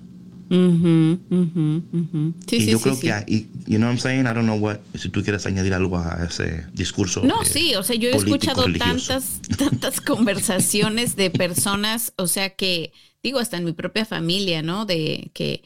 [2.51, 4.27] y yo creo que, y, you know what I'm saying?
[4.27, 7.23] I don't know what, si tú quieres añadir algo a ese discurso.
[7.23, 12.93] No, sí, o sea, yo he escuchado tantas, tantas conversaciones de personas, o sea, que,
[13.23, 14.85] digo, hasta en mi propia familia, ¿no?
[14.85, 15.62] De que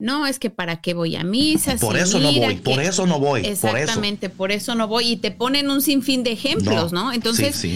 [0.00, 1.76] no, es que para qué voy a misa.
[1.76, 3.42] Por eso no voy, por eso no voy.
[3.44, 4.74] Exactamente, por eso.
[4.74, 5.12] no voy.
[5.12, 7.12] Y te ponen un sinfín de ejemplos, ¿no?
[7.12, 7.66] Entonces,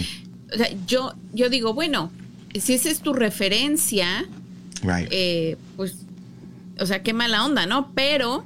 [0.87, 2.11] yo, yo digo, bueno,
[2.59, 4.25] si esa es tu referencia,
[5.11, 5.97] eh, pues,
[6.79, 7.91] o sea, qué mala onda, ¿no?
[7.93, 8.43] Pero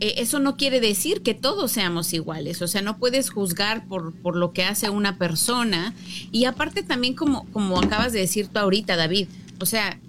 [0.00, 2.62] eh, eso no quiere decir que todos seamos iguales.
[2.62, 5.92] O sea, no puedes juzgar por, por lo que hace una persona.
[6.32, 9.28] Y aparte también, como, como acabas de decir tú ahorita, David,
[9.60, 10.00] o sea,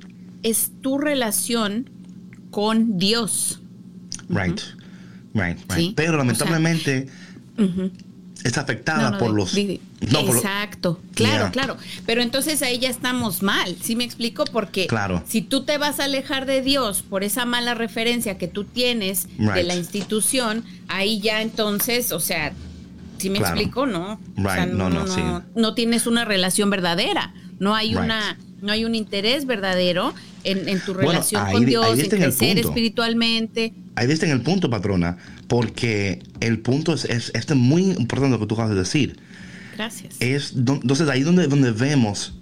[0.42, 1.90] es tu relación
[2.52, 3.60] con Dios.
[4.30, 4.60] Right,
[5.34, 5.96] right, right.
[5.96, 7.08] Pero lamentablemente
[8.44, 9.56] es afectada por los...
[9.56, 11.78] exacto, claro, claro.
[12.06, 14.46] Pero entonces ahí ya estamos mal, ¿sí me explico?
[14.46, 15.24] Porque claro.
[15.28, 19.28] si tú te vas a alejar de Dios por esa mala referencia que tú tienes
[19.38, 22.54] de la institución, ahí ya entonces, o sea,
[23.18, 23.86] ¿sí me explico?
[23.86, 29.46] No, no, no, no, tienes una relación verdadera, no hay una no hay un interés
[29.46, 33.74] verdadero en, tu relación con Dios, en crecer espiritualmente.
[33.96, 38.46] Ahí está en el punto, patrona, porque el punto es, es, muy importante lo que
[38.46, 39.20] tú acabas de decir.
[39.76, 40.16] Gracias.
[40.20, 42.34] Es, entonces ahí donde, donde vemos,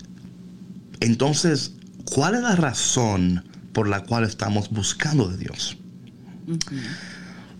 [0.99, 1.73] entonces,
[2.05, 5.77] ¿cuál es la razón por la cual estamos buscando de Dios?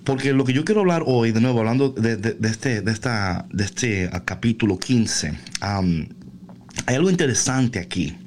[0.03, 3.63] Porque lo que yo quiero hablar hoy, de nuevo, hablando de, este, de, esta, de
[3.65, 8.17] este ah, capítulo 15, hay algo interesante aquí.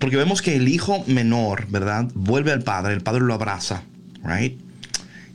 [0.00, 2.10] Porque vemos que el hijo menor, ¿verdad?
[2.14, 3.84] Vuelve al padre, el padre lo abraza,
[4.24, 4.58] ¿right?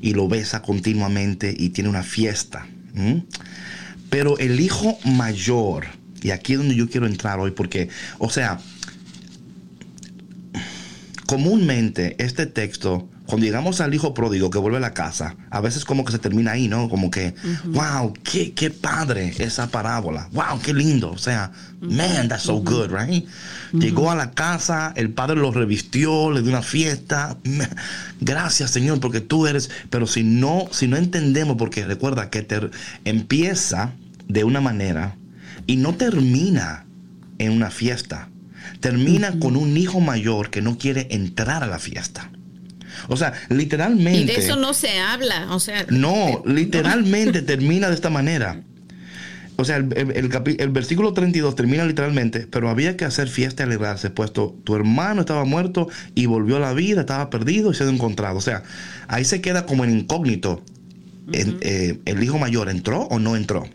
[0.01, 2.67] Y lo besa continuamente y tiene una fiesta.
[4.09, 5.85] Pero el hijo mayor,
[6.21, 8.59] y aquí es donde yo quiero entrar hoy, porque, o sea,
[11.27, 15.85] comúnmente este texto, cuando llegamos al hijo pródigo que vuelve a la casa, a veces
[15.85, 16.89] como que se termina ahí, ¿no?
[16.89, 17.33] Como que,
[17.65, 22.91] wow, qué, qué, padre esa parábola, wow, qué lindo, o sea, man, that's so good,
[22.91, 23.25] right?
[23.73, 27.37] Llegó a la casa, el padre lo revistió, le dio una fiesta,
[28.21, 32.69] gracias Señor, porque tú eres, pero si no, si no entendemos, porque recuerda que te,
[33.05, 33.93] empieza
[34.27, 35.15] de una manera
[35.67, 36.85] y no termina
[37.37, 38.29] en una fiesta.
[38.79, 42.29] Termina con un hijo mayor que no quiere entrar a la fiesta.
[43.07, 44.21] O sea, literalmente.
[44.21, 45.47] Y de eso no se habla.
[45.51, 45.85] O sea.
[45.89, 48.61] No, literalmente termina de esta manera.
[49.57, 54.53] O sea, el, versículo 32 termina literalmente, pero había que hacer fiesta y alegrarse, puesto
[54.65, 58.37] tu hermano estaba muerto y volvió a la vida, estaba perdido y se ha encontrado.
[58.37, 58.63] O sea,
[59.07, 60.61] ahí se queda como en incógnito.
[61.31, 63.67] Eh, ¿El hijo mayor entró o no entró?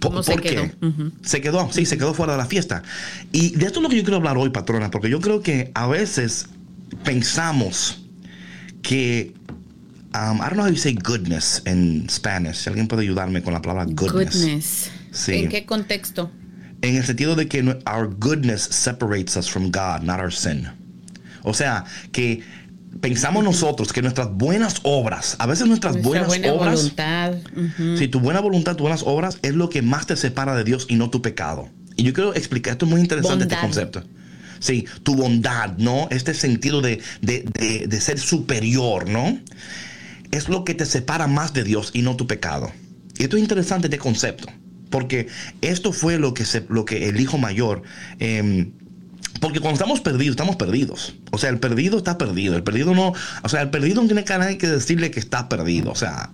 [0.00, 0.68] ¿Por, se quedó?
[1.22, 2.82] Se quedó, sí, se quedó fuera de la fiesta.
[3.32, 5.70] Y de esto es lo que yo quiero hablar hoy, patrona, porque yo creo que
[5.74, 6.48] a veces
[7.04, 8.02] pensamos
[8.82, 9.34] que
[10.14, 12.56] um, I don't know how you say goodness en Spanish.
[12.56, 14.90] Si alguien puede ayudarme con la palabra goodness.
[15.26, 16.30] ¿En qué contexto?
[16.82, 20.68] En el sentido de que our goodness separates us from God, not our sin.
[21.42, 22.42] O sea, que
[23.00, 27.34] pensamos nosotros que nuestras buenas obras, a veces nuestras buenas buena obras, voluntad.
[27.98, 30.86] si tu buena voluntad, tus buenas obras es lo que más te separa de Dios
[30.88, 31.68] y no tu pecado.
[31.96, 34.04] Y yo quiero explicar, esto es muy interesante este concepto.
[34.58, 36.08] Sí, tu bondad, ¿no?
[36.10, 39.38] Este sentido de, de, ser superior, ¿no?
[40.30, 42.72] Es lo que te separa más de Dios y no tu pecado.
[43.16, 44.48] Y esto es interesante este concepto,
[44.90, 45.28] porque
[45.60, 47.82] esto fue lo que, se, lo que el hijo mayor
[48.20, 48.70] eh,
[49.40, 51.14] porque cuando estamos perdidos, estamos perdidos.
[51.30, 52.56] O sea, el perdido está perdido.
[52.56, 53.12] El perdido no.
[53.42, 55.90] O sea, el perdido no tiene que que decirle que está perdido.
[55.90, 56.30] O sea,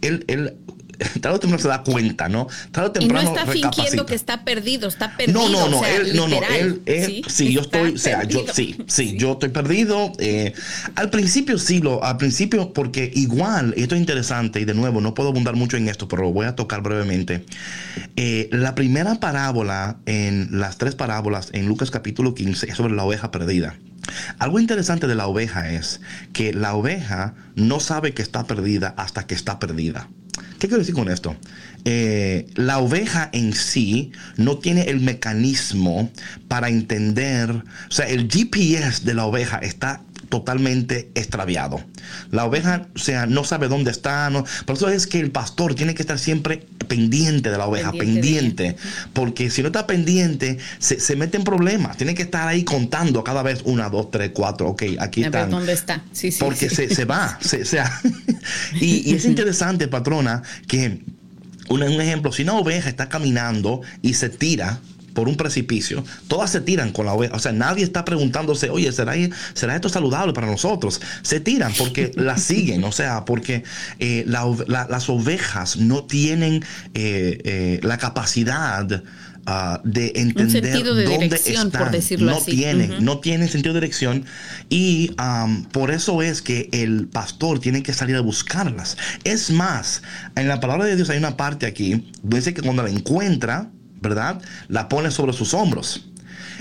[0.00, 0.56] él, él
[1.20, 2.48] tarde o temprano se da cuenta, ¿no?
[2.72, 5.40] Tarde o temprano y no está fingiendo que está perdido, está perdido.
[5.40, 6.82] No, no, no, él, no, no, él,
[7.28, 10.12] sí, yo estoy, o sea, yo, sí, sí, yo estoy perdido.
[10.18, 10.52] Eh,
[10.96, 15.14] al principio sí, lo, al principio, porque igual, esto es interesante, y de nuevo, no
[15.14, 17.44] puedo abundar mucho en esto, pero lo voy a tocar brevemente.
[18.16, 23.04] Eh, la primera parábola en las tres parábolas en Lucas capítulo 15 es sobre la
[23.04, 23.76] oveja perdida.
[24.38, 26.00] Algo interesante de la oveja es
[26.32, 30.08] que la oveja no sabe que está perdida hasta que está perdida.
[30.58, 31.36] ¿Qué quiero decir con esto?
[31.84, 36.10] Eh, la oveja en sí no tiene el mecanismo
[36.48, 41.82] para entender, o sea, el GPS de la oveja está totalmente extraviado.
[42.30, 44.30] La oveja, o sea, no sabe dónde está.
[44.30, 47.92] No, por eso es que el pastor tiene que estar siempre pendiente de la oveja,
[47.92, 48.76] pendiente.
[49.12, 51.96] porque si no está pendiente, se, mete en problemas.
[51.96, 54.68] Tiene que estar ahí contando cada vez una, dos, tres, cuatro.
[54.68, 55.46] Ok, aquí está.
[55.46, 56.02] ¿Dónde está?
[56.12, 57.38] Sí, sí, porque Se, se, va.
[57.40, 58.00] Se, sea,
[58.80, 61.00] y, es interesante, patrona, que
[61.68, 64.80] un, un ejemplo, si una oveja está caminando y se tira,
[65.18, 67.34] por un precipicio, todas se tiran con la oveja.
[67.34, 69.14] O sea, nadie está preguntándose, oye, ¿será,
[69.52, 71.00] ¿será esto saludable para nosotros?
[71.22, 73.64] Se tiran porque la siguen, o sea, porque
[73.98, 79.02] eh, las ovejas no tienen eh, eh, la capacidad
[79.46, 81.72] ah, de entender de dónde están.
[81.72, 84.24] Por decirlo no tienen, no tienen sentido de dirección
[84.68, 85.16] y
[85.72, 88.96] por eso es que el pastor tiene que salir a buscarlas.
[89.24, 90.00] Es más,
[90.36, 94.40] en la palabra de Dios hay una parte aquí, dice que cuando la encuentra, ¿verdad?
[94.68, 96.08] La pone sobre sus hombros.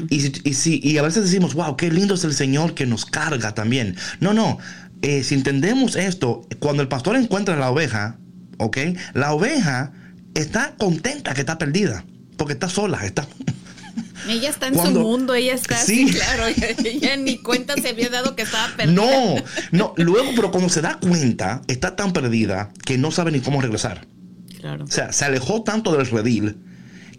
[0.09, 3.53] Y, si, y a veces decimos, wow, qué lindo es el Señor que nos carga
[3.53, 3.95] también.
[4.19, 4.59] No, no.
[5.01, 8.17] Eh, si entendemos esto, cuando el pastor encuentra la oveja,
[8.57, 8.77] ¿ok?
[9.13, 9.91] La oveja
[10.33, 12.05] está contenta que está perdida,
[12.37, 13.27] porque está sola, está...
[14.27, 16.11] Ella está en su mundo, ella está sí.
[16.11, 16.43] claro,
[16.83, 18.93] ella, ni cuenta se había dado que estaba perdida.
[18.93, 19.35] No,
[19.71, 23.61] no, luego, pero cuando se da cuenta, está tan perdida que no sabe ni cómo
[23.61, 24.05] regresar.
[24.59, 24.83] Claro.
[24.83, 26.57] O sea, se alejó tanto del redil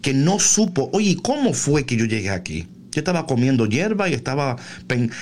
[0.01, 2.67] que no supo, oye, ¿cómo fue que yo llegué aquí?
[2.91, 4.55] Yo estaba comiendo hierba y estaba...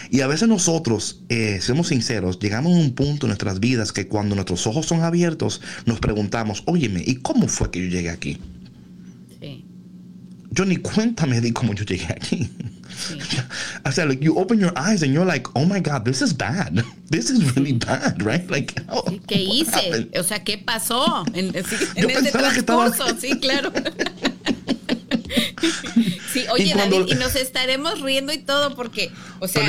[0.09, 4.07] Y a veces nosotros, eh, seamos sinceros, llegamos a un punto en nuestras vidas que
[4.07, 8.37] cuando nuestros ojos son abiertos, nos preguntamos, óyeme, ¿y cómo fue que yo llegué aquí?
[9.41, 9.65] Sí.
[10.51, 12.49] Yo ni cuenta me di cómo yo llegué aquí.
[12.97, 13.17] Sí.
[13.85, 16.33] o sea, like, you open your eyes and you're like, oh my God, this is
[16.33, 16.83] bad.
[17.09, 18.49] This is really bad, right?
[18.49, 18.73] Like,
[19.27, 20.09] ¿Qué hice?
[20.17, 21.25] O sea, ¿qué pasó?
[21.33, 21.63] En, en,
[21.95, 23.71] yo este transcurso, sí, claro.
[26.31, 29.09] Sí, oye, y David, y nos estaremos riendo y todo porque,
[29.39, 29.63] o sea,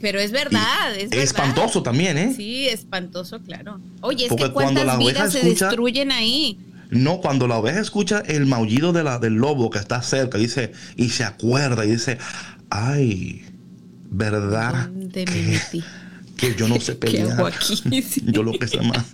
[0.00, 1.24] pero es verdad, es verdad.
[1.24, 2.32] Espantoso también, ¿eh?
[2.34, 3.80] Sí, espantoso, claro.
[4.00, 6.58] Oye, es que cuántas vidas se destruyen ahí.
[6.90, 10.72] No, cuando la oveja escucha el maullido de la, del lobo que está cerca, dice,
[10.96, 12.18] y se acuerda y dice,
[12.70, 13.44] ay,
[14.10, 14.90] ¿verdad?
[15.12, 15.60] que,
[16.36, 17.40] que yo no sé pelear.
[17.40, 18.04] aquí?
[18.26, 19.04] Yo lo que sé más.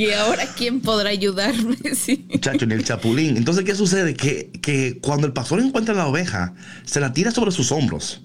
[0.00, 1.76] Y ahora, ¿quién podrá ayudarme?
[1.94, 2.24] Sí.
[2.30, 3.36] Muchacho, en el chapulín.
[3.36, 4.14] Entonces, ¿qué sucede?
[4.14, 6.54] Que, que cuando el pastor encuentra la oveja,
[6.86, 8.22] se la tira sobre sus hombros.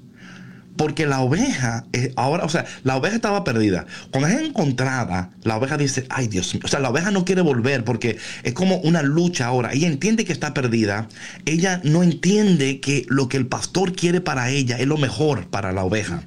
[0.77, 3.85] Porque la oveja, eh, ahora, o sea, la oveja estaba perdida.
[4.11, 7.41] Cuando es encontrada, la oveja dice, ay Dios mío, o sea, la oveja no quiere
[7.41, 9.73] volver porque es como una lucha ahora.
[9.73, 11.07] Ella entiende que está perdida.
[11.45, 15.71] Ella no entiende que lo que el pastor quiere para ella es lo mejor para
[15.71, 16.23] la oveja.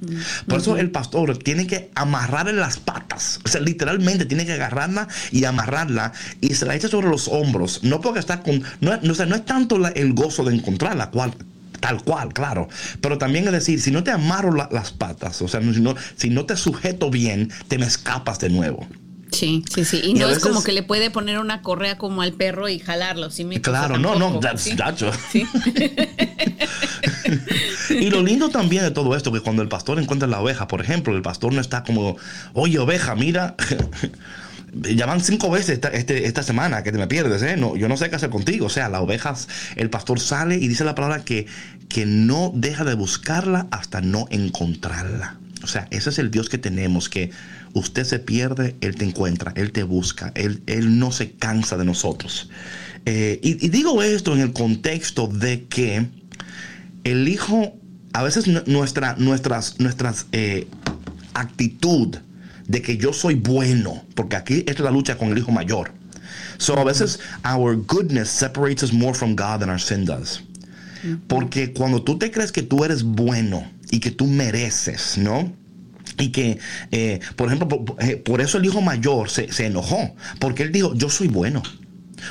[0.47, 3.39] Por eso el pastor tiene que amarrarle las patas.
[3.45, 7.83] O sea, literalmente tiene que agarrarla y amarrarla y se la echa sobre los hombros.
[7.83, 11.33] No porque está con, no, no, no es tanto el gozo de encontrarla, cual
[11.79, 12.67] Tal cual, claro.
[13.01, 16.29] Pero también es decir, si no te amarro las patas, o sea, si no, si
[16.29, 18.87] no te sujeto bien, te me escapas de nuevo.
[19.31, 20.01] Sí, sí, sí.
[20.03, 23.29] Y, no es como que le puede poner una correa como al perro y jalarlo.
[23.29, 23.45] ¿sí?
[23.61, 24.63] claro, no, no, that's,
[25.31, 25.45] ¿Sí?
[27.89, 30.81] y lo lindo también de todo esto, que cuando el pastor encuentra la oveja, por
[30.81, 32.17] ejemplo, el pastor no está como,
[32.53, 33.55] oye, oveja, mira.
[34.73, 37.57] ya van cinco veces esta, este, esta semana que te me pierdes, ¿eh?
[37.57, 38.67] No, yo no sé qué hacer contigo.
[38.67, 41.47] O sea, las ovejas, el pastor sale y dice la palabra que,
[41.87, 45.37] que no deja de buscarla hasta no encontrarla.
[45.63, 47.31] O sea, ese es el Dios que tenemos, que
[47.73, 51.85] usted se pierde, Él te encuentra, Él te busca, Él, él no se cansa de
[51.85, 52.49] nosotros.
[53.05, 56.07] Eh, y, digo esto en el contexto de que
[57.03, 57.77] el Hijo,
[58.13, 60.67] a veces nuestra, nuestras, nuestras eh,
[61.33, 62.17] actitud,
[62.69, 65.91] de que yo soy bueno, porque aquí es la lucha con el hijo mayor.
[66.59, 70.41] So a veces our goodness separates us more from God than our sin does.
[71.27, 75.51] Porque cuando tú te crees que tú eres bueno y que tú mereces, ¿no?
[76.19, 76.59] Y que,
[76.91, 81.09] eh, por ejemplo, eh, por, eso el hijo mayor se, enojó, porque él dijo, yo
[81.09, 81.63] soy bueno,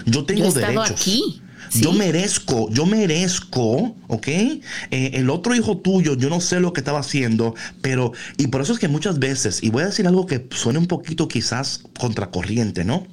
[0.04, 1.00] yo tengo yo derechos.
[1.00, 1.42] Aquí.
[1.74, 4.28] Yo merezco, yo merezco, ¿ok?
[4.28, 8.62] Eh, el otro hijo tuyo, yo no sé lo que estaba haciendo, pero, y por
[8.62, 11.82] eso es que muchas veces, y voy a decir algo que suene un poquito quizás
[11.98, 13.06] contracorriente, ¿no?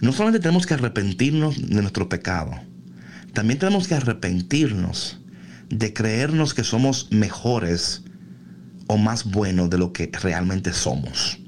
[0.00, 2.52] No solamente tenemos que arrepentirnos de nuestro pecado,
[3.32, 5.18] también tenemos que arrepentirnos
[5.68, 8.02] de creernos que somos mejores
[8.86, 11.38] o más buenos de lo que realmente somos.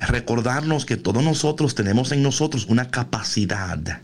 [0.00, 4.02] Recordarnos que todos nosotros tenemos en nosotros una capacidad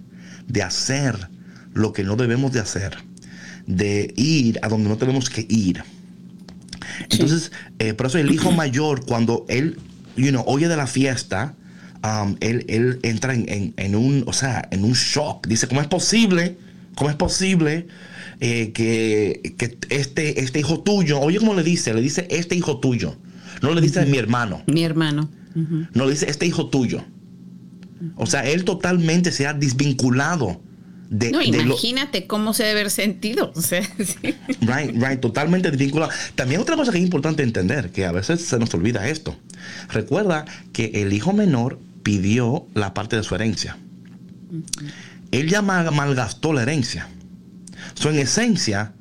[0.48, 1.28] de hacer
[1.74, 2.98] lo que no debemos de hacer,
[3.66, 5.82] de ir a donde no tenemos que ir.
[7.10, 9.78] Entonces, eh, por eso el hijo mayor, cuando él,
[10.16, 11.54] you know, oye de la fiesta,
[12.02, 15.46] um, él, entra en, un, o sea, en un shock.
[15.46, 16.56] Dice, ¿cómo es posible?
[16.94, 17.86] ¿Cómo es posible
[18.40, 19.54] eh, que,
[19.88, 23.16] este, este hijo tuyo, oye cómo le dice, le dice este hijo tuyo,
[23.62, 24.62] no le dice mi hermano.
[24.66, 25.30] Mi hermano.
[25.54, 27.04] No le dice este hijo tuyo.
[28.16, 30.60] O sea, él totalmente se ha desvinculado
[31.12, 33.52] de, no, imagínate cómo se debe haber sentido.
[34.62, 36.10] Right, right, totalmente desvinculado.
[36.34, 39.36] También otra cosa que es importante entender, que a veces se nos olvida esto.
[39.90, 43.76] Recuerda que el hijo menor pidió la parte de su herencia.
[45.32, 47.08] Él ya malgastó la herencia.
[47.92, 48.94] So, en esencia,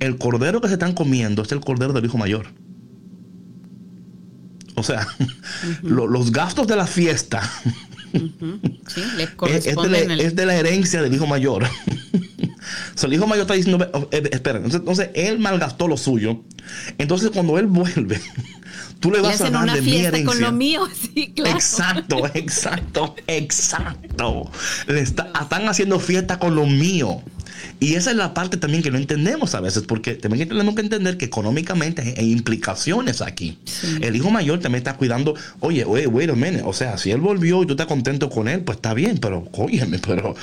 [0.00, 2.46] el cordero que se están comiendo es el cordero del hijo mayor.
[4.74, 5.06] O sea,
[5.82, 7.42] los gastos de la fiesta
[8.12, 9.02] Sí,
[9.48, 11.66] es, de la, herencia del hijo mayor.
[13.02, 16.42] el hijo mayor está diciendo, oh, eh, espera, entonces, él malgastó lo suyo.
[16.98, 18.20] Entonces cuando él vuelve,
[19.00, 20.26] tú le vas a dar de mi herencia.
[20.26, 21.56] con lo mío, sí, claro.
[21.56, 24.50] Exacto, exacto, exacto.
[24.86, 27.22] Le están haciendo fiesta con lo mío.
[27.80, 30.82] Y esa es la parte también que no entendemos a veces, porque también tenemos que
[30.82, 33.58] entender que económicamente hay implicaciones aquí.
[34.00, 37.20] El hijo mayor también está cuidando, oye, oye, wait a minute, o sea, si él
[37.20, 40.34] volvió y tú estás contento con él, pues está bien, pero óyeme, pero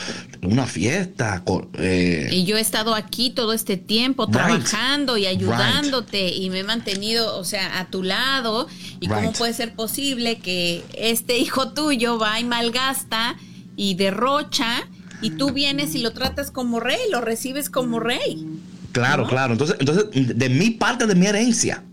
[0.43, 1.43] una fiesta.
[1.77, 6.63] Eh, y yo he estado aquí todo este tiempo trabajando y ayudándote y me he
[6.63, 8.67] mantenido, o sea, a tu lado.
[8.99, 13.35] ¿Y cómo puede ser posible que este hijo tuyo va y malgasta
[13.75, 14.87] y derrocha?
[15.21, 18.45] Y tú vienes y lo tratas como rey, lo recibes como rey.
[18.91, 19.53] Claro, claro.
[19.53, 21.83] Entonces, entonces, de mi parte de mi herencia,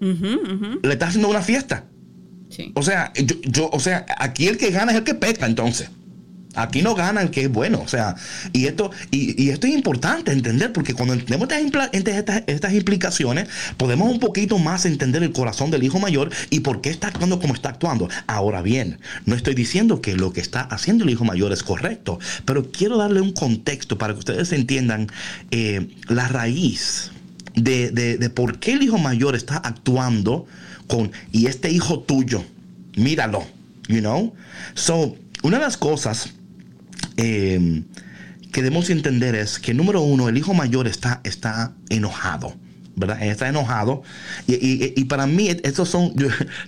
[0.00, 1.84] le estás haciendo una fiesta.
[2.48, 2.72] Sí.
[2.74, 3.12] O sea,
[3.44, 5.90] yo, o sea, aquí el que gana es el que peca, entonces.
[6.54, 7.80] Aquí no ganan que es bueno.
[7.80, 8.16] O sea,
[8.52, 11.48] y esto, y, esto es importante entender, porque cuando entendemos
[11.92, 16.80] estas, estas, implicaciones, podemos un poquito más entender el corazón del hijo mayor y por
[16.80, 18.08] qué está actuando como está actuando.
[18.26, 22.18] Ahora bien, no estoy diciendo que lo que está haciendo el hijo mayor es correcto,
[22.44, 25.08] pero quiero darle un contexto para que ustedes entiendan
[25.50, 27.12] eh, la raíz
[27.54, 30.46] de, de por qué el hijo mayor está actuando
[30.90, 32.44] con, y este hijo tuyo,
[32.96, 33.46] míralo,
[33.88, 34.34] you know?
[34.74, 36.34] So, una de las cosas
[37.22, 37.82] eh,
[38.52, 42.54] que debemos entender es que, número uno, el hijo mayor está, está enojado.
[43.00, 43.22] ¿Verdad?
[43.22, 44.02] Está enojado.
[44.46, 46.14] Y, para mí, estos son,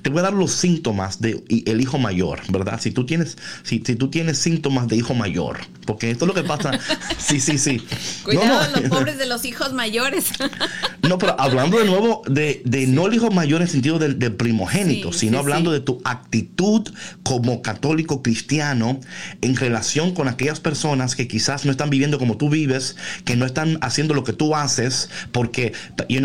[0.03, 2.81] te voy a dar los síntomas de el hijo mayor, ¿verdad?
[2.81, 6.43] Si tú tienes, si, tú tienes síntomas de hijo mayor, porque esto es lo que
[6.43, 6.73] pasa.
[7.19, 7.83] sí, sí, sí.
[8.25, 10.31] Cuidado los pobres de los hijos mayores.
[11.03, 15.13] no, pero hablando de nuevo de, no el hijo mayor en el sentido del, primogénito,
[15.13, 16.89] sino hablando de tu actitud
[17.23, 18.99] como católico cristiano
[19.43, 23.45] en relación con aquellas personas que quizás no están viviendo como tú vives, que no
[23.45, 25.75] están haciendo lo que tú haces, porque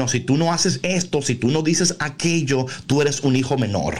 [0.07, 3.95] si tú no haces esto, si tú no dices aquello, tú eres un hijo menor.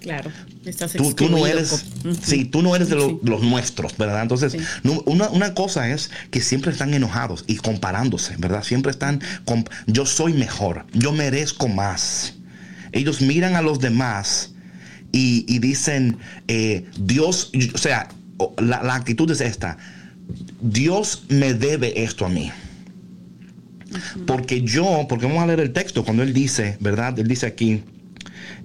[0.00, 0.30] Claro,
[0.66, 1.86] estás tú, tú no eres,
[2.22, 4.20] sí, tú no eres de los, nuestros, ¿verdad?
[4.20, 4.54] Entonces,
[5.06, 8.62] una, cosa es que siempre están enojados y comparándose, ¿verdad?
[8.62, 12.34] Siempre están, con, yo soy mejor, yo merezco más.
[12.92, 14.52] Ellos miran a los demás
[15.10, 16.18] y, dicen,
[16.48, 18.10] eh, Dios, o sea,
[18.58, 19.78] la, la actitud es esta,
[20.60, 22.52] Dios me debe esto a mí.
[24.26, 27.18] Porque yo, porque vamos a leer el texto cuando él dice, ¿verdad?
[27.18, 27.82] Él dice aquí,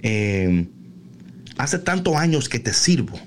[0.02, 0.66] eh,
[1.58, 3.18] hace tantos años que te sirvo.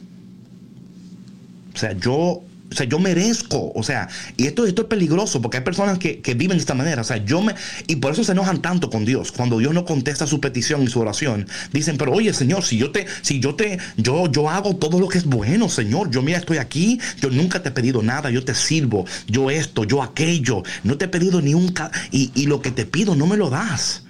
[1.74, 2.44] O sea, yo
[2.74, 4.08] o sea, yo merezco, o sea,
[4.38, 7.18] y esto, esto es peligroso porque hay personas que, viven de esta manera, o sea,
[7.18, 7.54] yo me,
[7.88, 10.88] y por eso se enojan tanto con Dios, cuando Dios no contesta su petición y
[10.88, 14.76] su oración, dicen, pero oye Señor, si yo te, si yo te, yo, yo hago
[14.76, 18.02] todo lo que es bueno, Señor, yo mira, estoy aquí, yo nunca te he pedido
[18.02, 21.74] nada, yo te sirvo, yo esto, yo aquello, no te he pedido ni un,
[22.12, 24.03] y, y lo que te pido no me lo das.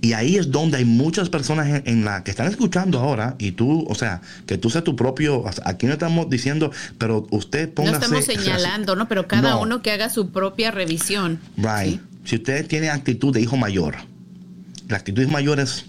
[0.00, 3.84] Y ahí es donde hay muchas personas en, la que están escuchando ahora y tú,
[3.88, 7.96] o sea, que tú seas tu propio, aquí no estamos diciendo, pero usted ponga No
[7.98, 9.08] estamos señalando, ¿no?
[9.08, 11.40] Pero cada uno que haga su propia revisión.
[11.56, 12.00] Right.
[12.24, 13.96] Si usted tiene actitud de hijo mayor,
[14.88, 15.86] la actitud de mayor es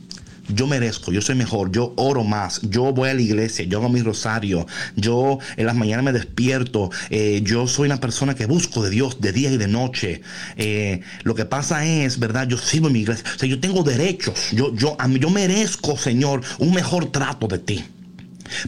[0.49, 3.89] yo merezco, yo soy mejor, yo oro más, yo voy a la iglesia, yo hago
[3.89, 8.83] mi rosario, yo en las mañanas me despierto, eh, yo soy una persona que busco
[8.83, 10.21] de Dios de día y de noche.
[10.57, 12.47] Eh, lo que pasa es, ¿verdad?
[12.47, 16.41] Yo sirvo en mi iglesia, o sea, yo tengo derechos, yo, yo, yo merezco, Señor,
[16.57, 17.85] un mejor trato de ti.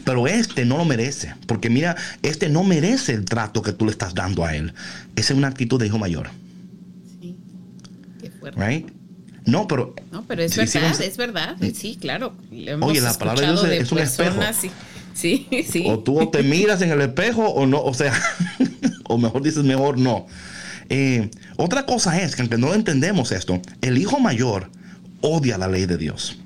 [0.04, 3.90] Pero este no lo merece, porque mira, este no merece el trato que tú le
[3.90, 4.72] estás dando a él.
[5.16, 6.30] Esa es una actitud de hijo mayor.
[7.20, 7.36] Sí.
[8.20, 8.64] Qué fuerte.
[8.64, 9.01] Right?
[9.44, 9.94] No, pero.
[10.10, 11.56] No, pero es verdad, es verdad.
[11.74, 12.34] Sí, claro.
[12.80, 14.40] Oye, la palabra de Dios es, un espejo.
[15.14, 15.84] Sí, sí.
[15.86, 18.12] O tú te miras en el espejo o no, o sea,
[19.04, 20.26] o mejor dices, mejor no.
[20.88, 24.70] Eh, otra cosa es que aunque no entendemos esto, el hijo mayor
[25.20, 26.36] odia la ley de Dios.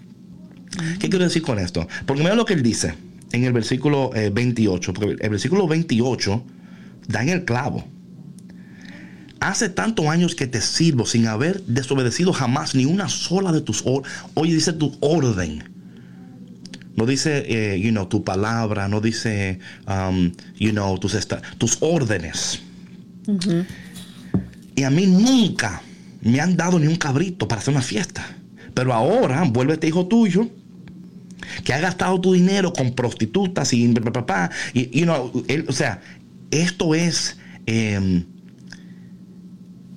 [0.99, 1.89] ¿Qué quiero decir con esto?
[2.05, 2.95] Porque mira lo que él dice
[3.33, 6.45] en el versículo 28, eh, porque el versículo 28
[7.09, 7.85] da en el clavo.
[9.41, 13.83] Hace tantos años que te sirvo sin haber desobedecido jamás ni una sola de tus
[13.85, 14.19] órdenes.
[14.35, 15.65] Oye, dice tu orden.
[16.97, 21.15] No dice, eh, you know, tu palabra, no dice, um, you know, tus,
[21.59, 22.63] tus órdenes.
[24.75, 25.83] Y a mí nunca
[26.23, 28.27] me han dado ni un cabrito para hacer una fiesta.
[28.73, 30.49] Pero ahora vuelve este hijo tuyo
[31.65, 34.51] que ha gastado tu dinero con prostitutas y papá.
[34.73, 36.01] Y, you know, o sea,
[36.51, 37.37] esto es.
[37.67, 38.25] Em,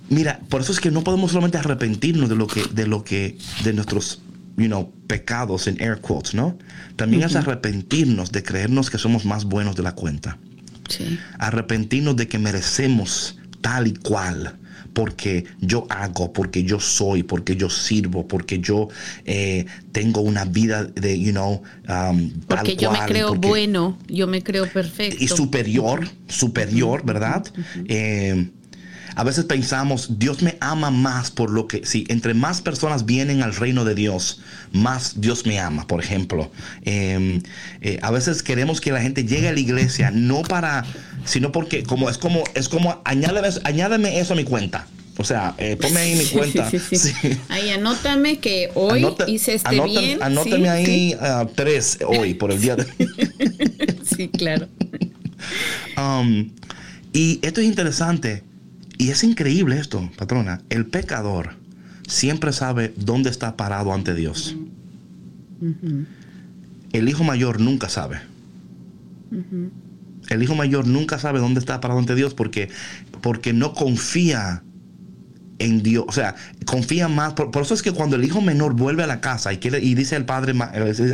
[0.09, 3.37] Mira, por eso es que no podemos solamente arrepentirnos de lo que, de lo que,
[3.63, 4.21] de nuestros,
[4.57, 6.57] you know, pecados en air quotes, ¿no?
[6.95, 10.37] También es arrepentirnos de creernos que somos más buenos de la cuenta.
[10.89, 11.19] Sí.
[11.37, 14.57] Arrepentirnos de que merecemos tal y cual
[14.93, 18.89] porque yo hago, porque yo soy, porque yo sirvo, porque yo
[19.25, 24.43] eh, tengo una vida de, you know, um, porque yo me creo bueno, yo me
[24.43, 25.23] creo perfecto.
[25.23, 27.45] Y superior, superior, ¿verdad?
[29.19, 33.43] A veces pensamos, Dios me ama más por lo que, si entre más personas vienen
[33.43, 34.39] al reino de Dios,
[34.71, 36.49] más Dios me ama, por ejemplo.
[36.83, 37.41] Em,
[37.81, 40.85] eh, a veces queremos que la gente llegue a la iglesia, no para,
[41.25, 44.87] sino porque como es como, es como, añádeme, añádeme eso a mi cuenta.
[45.17, 46.71] O sea, eh, ponme ahí mi cuenta.
[46.71, 47.11] Sí,
[47.49, 50.23] ahí anótame que hoy hice este bien.
[50.23, 52.85] Anótame ahí uh, tres hoy por el día de.
[54.15, 54.69] sí, claro.
[55.97, 56.51] Um,
[57.13, 58.43] y esto es interesante
[58.99, 60.61] y es increíble esto, patrona.
[60.69, 61.55] El pecador
[62.05, 64.57] siempre sabe dónde está parado ante Dios.
[66.91, 68.19] El hijo mayor nunca sabe.
[70.29, 72.69] el hijo mayor nunca sabe dónde está para ante Dios porque,
[73.21, 74.63] porque no confía
[75.59, 76.35] en Dios, o sea,
[76.65, 77.33] confía más.
[77.33, 79.93] Por, eso es que cuando el hijo menor vuelve a la casa y, quiere, y
[79.93, 80.53] dice al padre,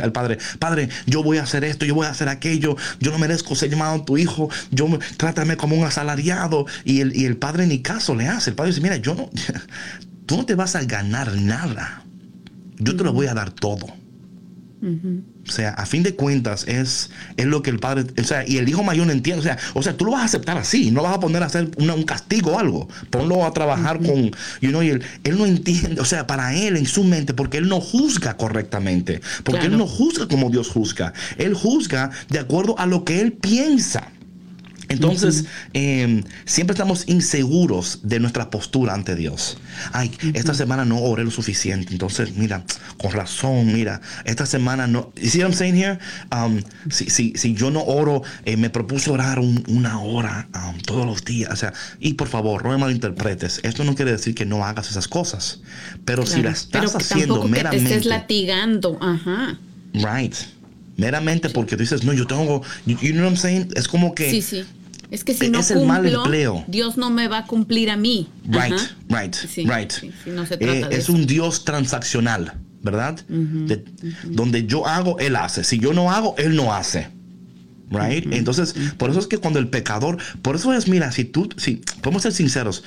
[0.02, 3.18] al padre, padre, yo voy a hacer esto, yo voy a hacer aquello, yo no
[3.18, 6.66] merezco ser llamado tu hijo, yo trátame como un asalariado.
[6.84, 8.50] Y el, y el padre ni caso le hace.
[8.50, 9.30] El padre dice, mira, yo no,
[10.26, 12.04] tú no te vas a ganar nada.
[12.78, 13.86] Yo te lo voy a dar todo.
[14.82, 18.58] O sea, a fin de cuentas es, es lo que el padre, o sea, y
[18.58, 20.90] el hijo mayor no entiende, o sea, o sea, tú lo vas a aceptar así,
[20.90, 24.68] no vas a poner a hacer un castigo o algo, ponlo a trabajar con, you
[24.68, 27.68] know, y él, él, no entiende, o sea, para él en su mente, porque él
[27.68, 32.86] no juzga correctamente, porque él no juzga como Dios juzga, él juzga de acuerdo a
[32.86, 34.12] lo que él piensa.
[34.88, 39.58] Entonces, em, siempre estamos inseguros de nuestra postura ante Dios.
[39.92, 41.92] Ay, esta semana no oré lo suficiente.
[41.92, 42.64] Entonces, mira,
[42.98, 45.12] con razón, mira, esta semana no.
[45.16, 45.98] ¿You see what I'm saying here?
[46.32, 51.06] Um, si, si, si, yo no oro, eh, me propuso orar una hora um, todos
[51.06, 51.50] los días.
[51.52, 53.60] O sea, y por favor, no me malinterpretes.
[53.62, 55.60] Esto no quiere decir que no hagas esas cosas.
[56.04, 57.84] Pero si las estás haciendo meramente.
[57.84, 58.98] Que te estés latigando.
[59.00, 59.58] Ajá.
[59.94, 60.34] Right
[60.96, 63.68] meramente porque tú dices, no, yo tengo, you, know what I'm saying?
[63.74, 64.64] Es como que sí, sí.
[65.10, 66.64] Es que si no es cumplo, mal empleo.
[66.66, 68.28] Dios no me va a cumplir a mí.
[68.48, 68.74] Right,
[69.08, 69.92] right, right.
[70.60, 73.20] Eh, es un Dios transaccional, ¿verdad?
[74.24, 75.62] Donde yo hago, Él hace.
[75.62, 77.08] Si yo no hago, Él no hace.
[77.88, 78.26] Right?
[78.32, 81.82] Entonces, por eso es que cuando el pecador, por eso es, mira, si tú, si
[82.02, 82.82] podemos ser sinceros,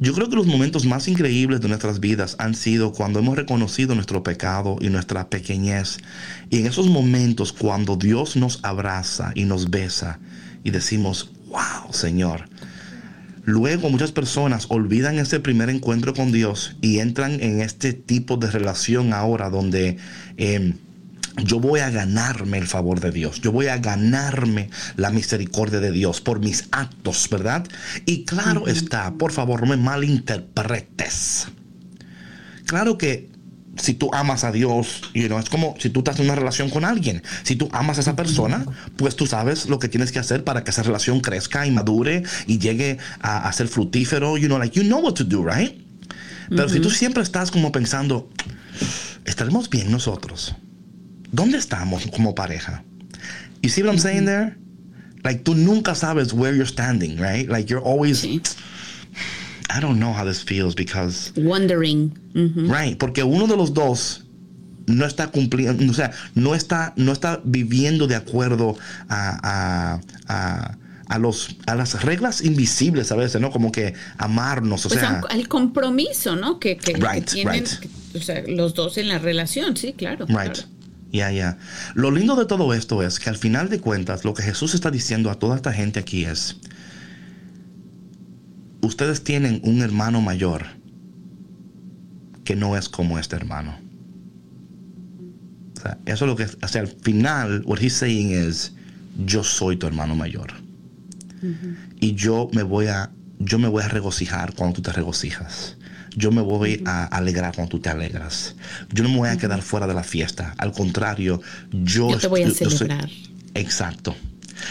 [0.00, 3.94] yo creo que los momentos más increíbles de nuestras vidas han sido cuando hemos reconocido
[3.94, 5.98] nuestro pecado y nuestra pequeñez.
[6.50, 10.20] Y en esos momentos, cuando Dios nos abraza y nos besa
[10.62, 12.48] y decimos, wow, Señor.
[13.44, 18.50] Luego muchas personas olvidan ese primer encuentro con Dios y entran en este tipo de
[18.50, 19.96] relación ahora donde
[20.36, 20.74] em,
[21.44, 25.92] yo voy a ganarme el favor de Dios, yo voy a ganarme la misericordia de
[25.92, 27.66] Dios por mis actos, ¿verdad?
[28.06, 31.48] Y claro está, por favor, no me malinterpretes.
[32.66, 33.30] Claro que
[33.80, 36.70] si tú amas a Dios, you know, es como si tú estás en una relación
[36.70, 37.22] con alguien.
[37.42, 38.64] Si tú amas a esa persona,
[38.96, 42.24] pues tú sabes lo que tienes que hacer para que esa relación crezca y madure
[42.46, 44.36] y llegue a, ser fructífero.
[44.36, 45.80] You know, like you know what to do, right?
[46.48, 48.30] Pero si tú siempre estás como pensando,
[49.24, 50.54] estaremos bien nosotros.
[51.32, 52.82] ¿Dónde estamos como pareja?
[53.62, 54.56] You see what I'm saying there?
[55.24, 57.48] Like tú nunca sabes where you're standing, right?
[57.48, 62.16] Like you're always I don't know how this feels because wondering.
[62.34, 64.22] Right, porque uno de los dos
[64.88, 68.76] no está cumpliendo, o sea, no está, no está viviendo de acuerdo
[69.08, 70.00] a,
[71.18, 73.50] los, a las reglas invisibles a veces, ¿no?
[73.50, 75.20] Como que amarnos, o pues sea...
[75.28, 76.58] Al compromiso, ¿no?
[76.58, 77.64] Que, que, tienen
[78.14, 80.26] O sea, los dos en la relación, sí, claro.
[80.26, 80.58] Right.
[81.10, 81.58] Ya, ya.
[81.94, 84.90] Lo lindo de todo esto es que al final de cuentas, lo que Jesús está
[84.90, 86.56] diciendo a toda esta gente aquí es,
[88.82, 90.66] ustedes tienen un hermano mayor
[92.44, 93.78] que no es como este hermano.
[95.76, 98.72] O sea, eso es lo que, o sea, al final, what he's saying is,
[99.24, 100.52] yo soy tu hermano mayor.
[102.00, 105.76] Y yo me voy a, yo me voy a regocijar cuando tú te regocijas.
[106.18, 108.56] Yo me voy a alegrar cuando tú te alegras.
[108.92, 110.52] Yo no me voy a quedar fuera de la fiesta.
[110.58, 111.40] Al contrario,
[111.70, 113.08] yo, yo te voy a celebrar.
[113.54, 114.16] exacto.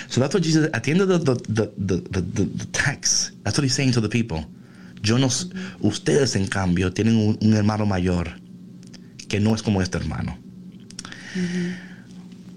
[0.09, 3.63] So that's what Jesus, at the end of the, the, the, the, text, that's what
[3.63, 4.45] he's saying to the people.
[5.01, 5.29] Yo no,
[5.79, 8.27] ustedes en cambio tienen un, un, hermano mayor
[9.29, 10.37] que no es como este hermano.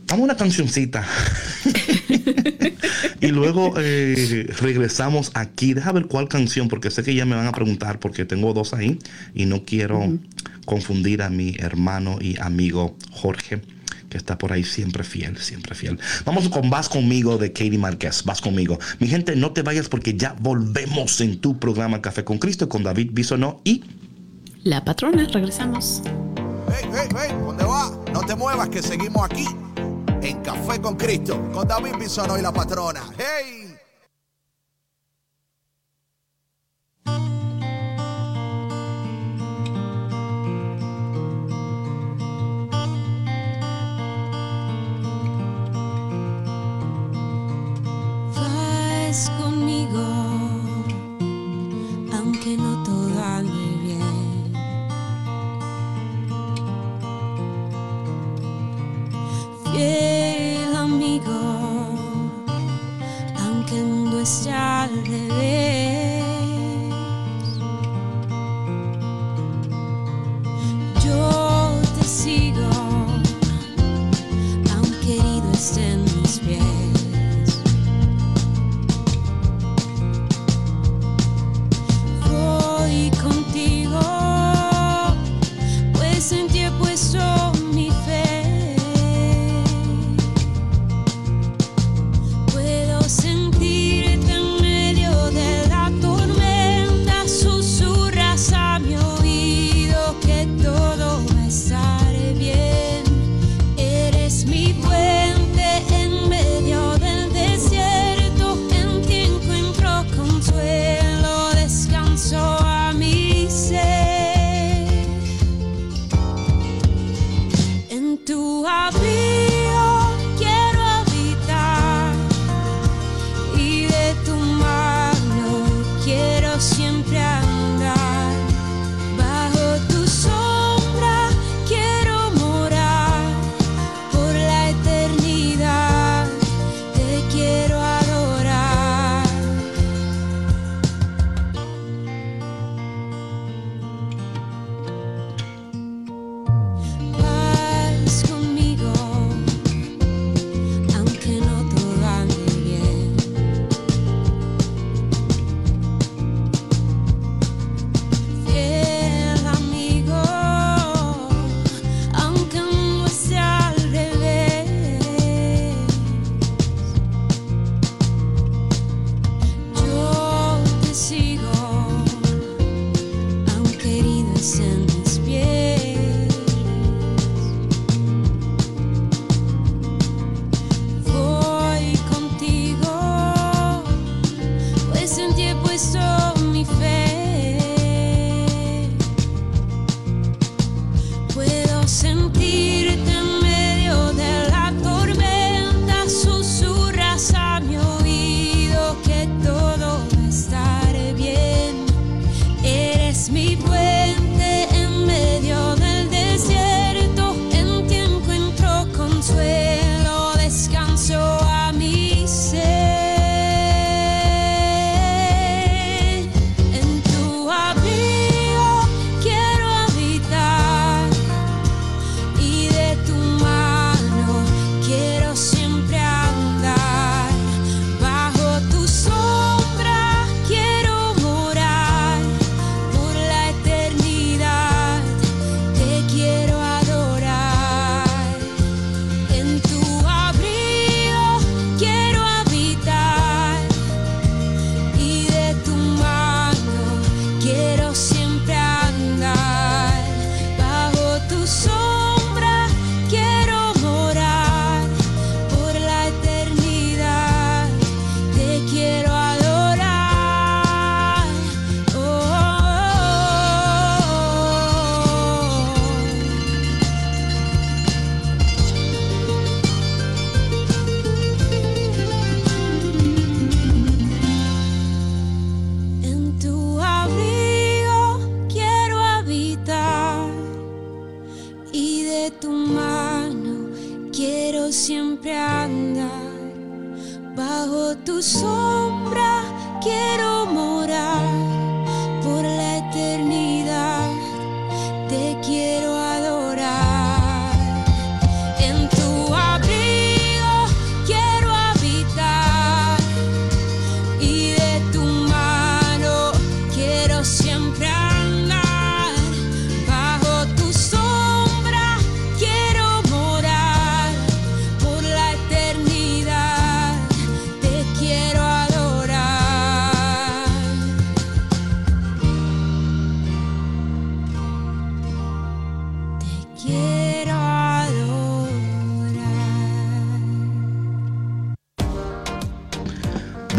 [0.08, 1.06] Vamos a una cancioncita.
[3.20, 5.74] y luego eh, regresamos aquí.
[5.74, 8.74] Deja ver cuál canción, porque sé que ya me van a preguntar, porque tengo dos
[8.74, 8.98] ahí
[9.34, 10.18] y no quiero
[10.64, 13.60] confundir a mi hermano y amigo Jorge
[14.10, 15.98] que está por ahí siempre fiel, siempre fiel.
[16.24, 18.24] Vamos con Vas conmigo de Katie Márquez.
[18.24, 18.76] Vas conmigo.
[18.98, 22.82] Mi gente, no te vayas porque ya volvemos en tu programa Café con Cristo con
[22.82, 23.84] David Bisonó y
[24.64, 25.26] la patrona.
[25.32, 26.02] Regresamos.
[26.68, 27.96] Hey, hey, hey, ¿dónde va?
[28.12, 29.46] No te muevas que seguimos aquí
[30.22, 33.02] en Café con Cristo con David Bisonó y la patrona.
[33.16, 33.59] Hey.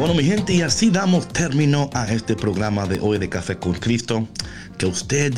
[0.09, 4.27] Mi gente, y así damos término a este programa de hoy de Café con Cristo.
[4.77, 5.33] Que usted,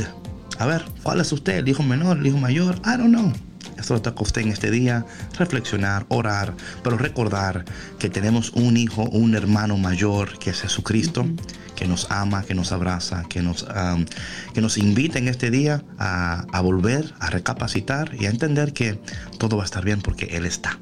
[0.58, 1.58] a ver, ¿cuál es usted?
[1.58, 2.78] ¿El hijo menor, el hijo mayor?
[2.78, 3.32] I don't know.
[3.78, 5.06] Eso toca usted en este día,
[5.38, 7.66] reflexionar, orar, pero recordar
[8.00, 11.28] que tenemos un hijo, un hermano mayor que es Jesucristo,
[11.76, 13.68] que nos ama, que nos abraza, que nos,
[14.54, 18.98] que nos invita en este día a, a volver, a recapacitar y a entender que
[19.38, 20.80] todo va a estar bien porque Él está.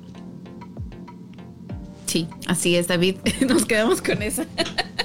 [2.11, 3.15] Sí, así es, David.
[3.47, 4.45] Nos quedamos con esa.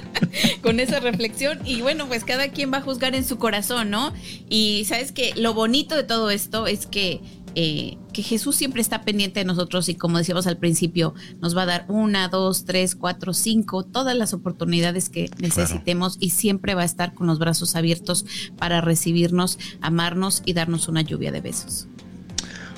[0.61, 4.11] con esa reflexión y bueno, pues cada quien va a juzgar en su corazón, ¿no?
[4.49, 7.21] Y sabes que lo bonito de todo esto es que,
[7.55, 11.61] eh, que Jesús siempre está pendiente de nosotros y como decíamos al principio, nos va
[11.61, 16.81] a dar una, dos, tres, cuatro, cinco, todas las oportunidades que necesitemos y siempre va
[16.81, 18.25] a estar con los brazos abiertos
[18.57, 21.87] para recibirnos, amarnos y darnos una lluvia de besos.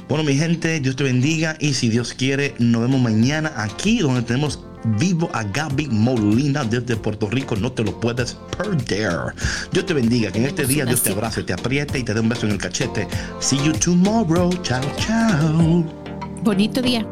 [0.10, 4.24] Bueno, mi gente, Dios te bendiga y si Dios quiere, nos vemos mañana aquí donde
[4.24, 4.60] tenemos
[4.98, 7.56] vivo a Gaby Molina desde Puerto Rico.
[7.56, 9.36] No te lo puedes perder.
[9.72, 12.20] Dios te bendiga, que en este día Dios te abrace, te apriete y te dé
[12.22, 13.08] un beso en el cachete.
[13.40, 14.52] See you tomorrow.
[14.64, 15.86] Chao, chao.
[16.44, 17.06] Bonito día.